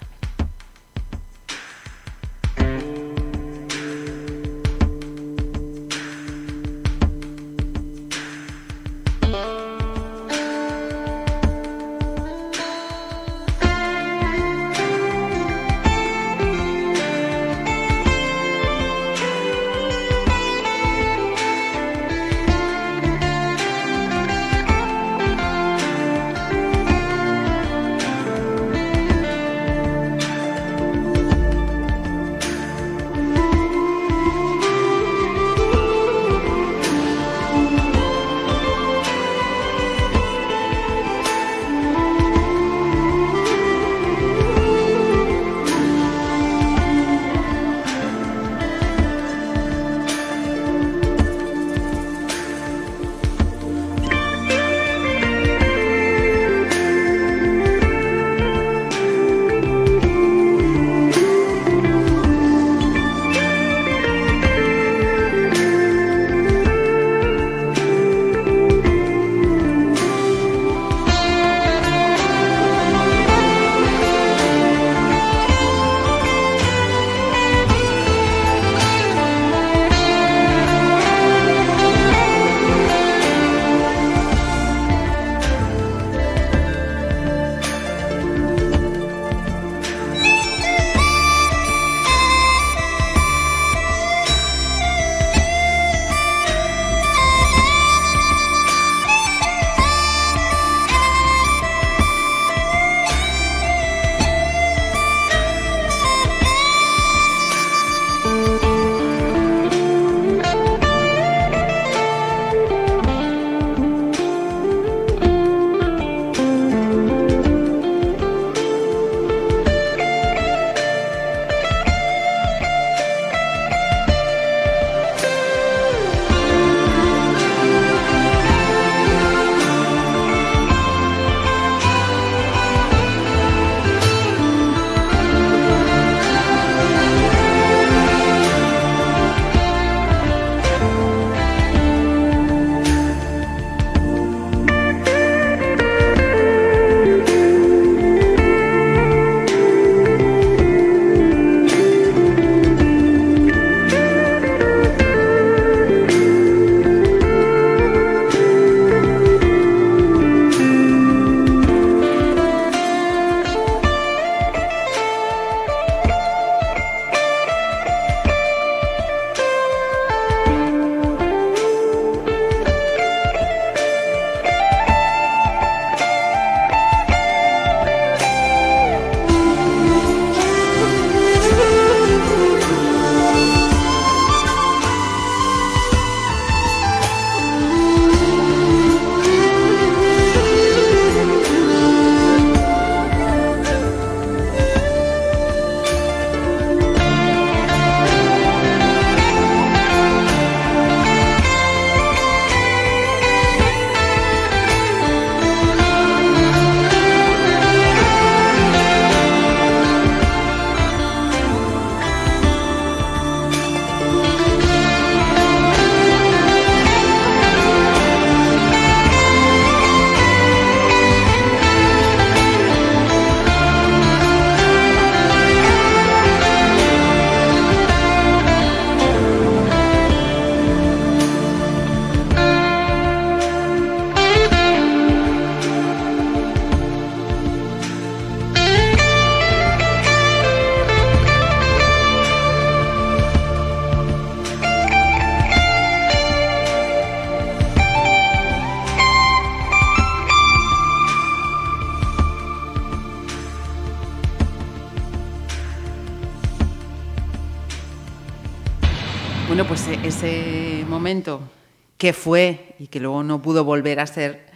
[262.02, 264.48] que fue y que luego no pudo volver a ser,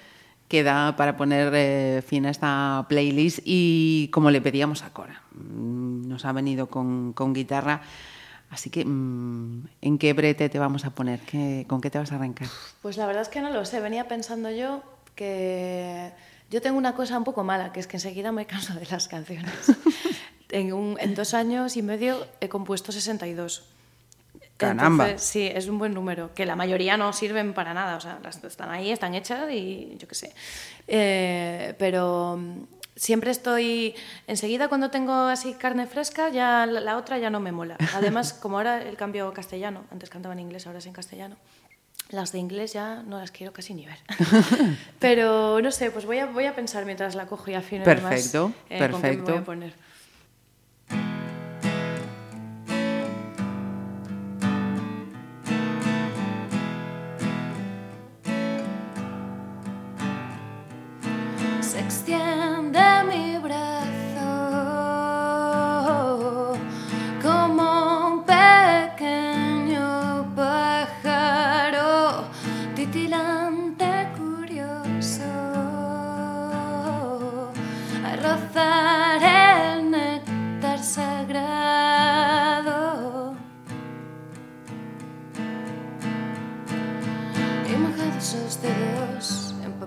[0.48, 6.08] queda para poner eh, fin a esta playlist y como le pedíamos a Cora, mm,
[6.08, 7.84] nos ha venido con, con guitarra,
[8.50, 11.20] así que mm, ¿en qué brete te vamos a poner?
[11.20, 12.48] ¿Qué- ¿Con qué te vas a arrancar?
[12.82, 13.80] Pues la verdad es que no lo sé.
[13.80, 14.82] Venía pensando yo
[15.14, 16.12] que
[16.50, 19.08] yo tengo una cosa un poco mala, que es que enseguida me canso de las
[19.08, 19.54] canciones.
[20.50, 23.70] en, un- en dos años y medio he compuesto 62.
[24.58, 25.06] Caramba.
[25.06, 28.20] Entonces, sí, es un buen número, que la mayoría no sirven para nada, o sea,
[28.24, 30.34] las están ahí, están hechas y yo qué sé.
[30.88, 32.64] Eh, pero mm,
[32.96, 33.96] siempre estoy,
[34.28, 37.76] enseguida cuando tengo así carne fresca, ya la, la otra ya no me mola.
[37.96, 41.36] Además, como ahora el cambio castellano, antes cantaba en inglés, ahora es en castellano,
[42.10, 43.98] las de inglés ya no las quiero casi ni ver.
[45.00, 48.54] Pero no sé, pues voy a, voy a pensar mientras la cojo y afino Perfecto,
[48.70, 49.38] eh, con qué me voy perfecto.
[49.38, 49.74] a poner.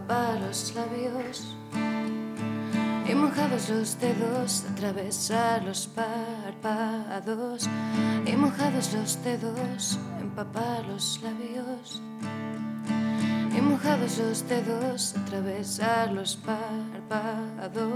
[0.08, 1.54] Los labios
[3.06, 7.68] y mojados los dedos atravesar los párpados
[8.24, 12.00] y mojados los dedos empapar los labios
[13.56, 17.92] y mojados los dedos atravesar los párpados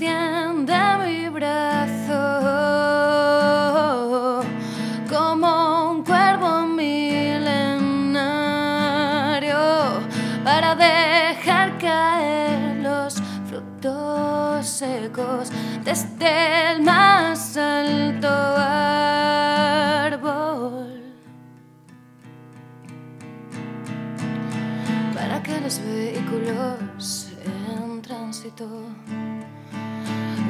[0.00, 2.22] extiende mi brazo
[5.06, 7.50] como un cuervo milenario
[10.42, 15.50] para dejar caer los frutos secos
[15.84, 18.80] desde el más alto árbol.
[25.14, 28.66] para que los vehículos en tránsito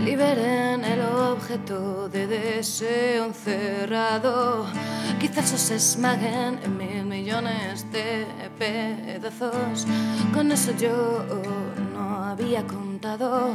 [0.05, 4.67] liberen el objeto de deseo encerrado.
[5.19, 8.27] Quizás os esmaguen en mil millones de
[8.59, 9.87] pedazos.
[10.33, 11.25] Con eso yo
[11.93, 13.55] no había contado.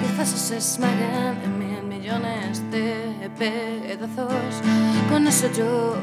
[0.00, 4.62] Quizás os esmaguen en mil millones de pedazos.
[5.10, 5.96] Con eso yo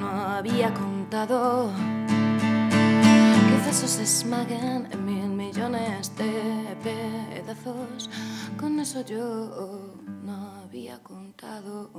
[0.00, 1.70] no había contado.
[3.50, 5.21] Quizás os esmaguen en mil
[5.52, 8.08] millones de pedazos.
[8.58, 11.90] Con eso yo no había contado.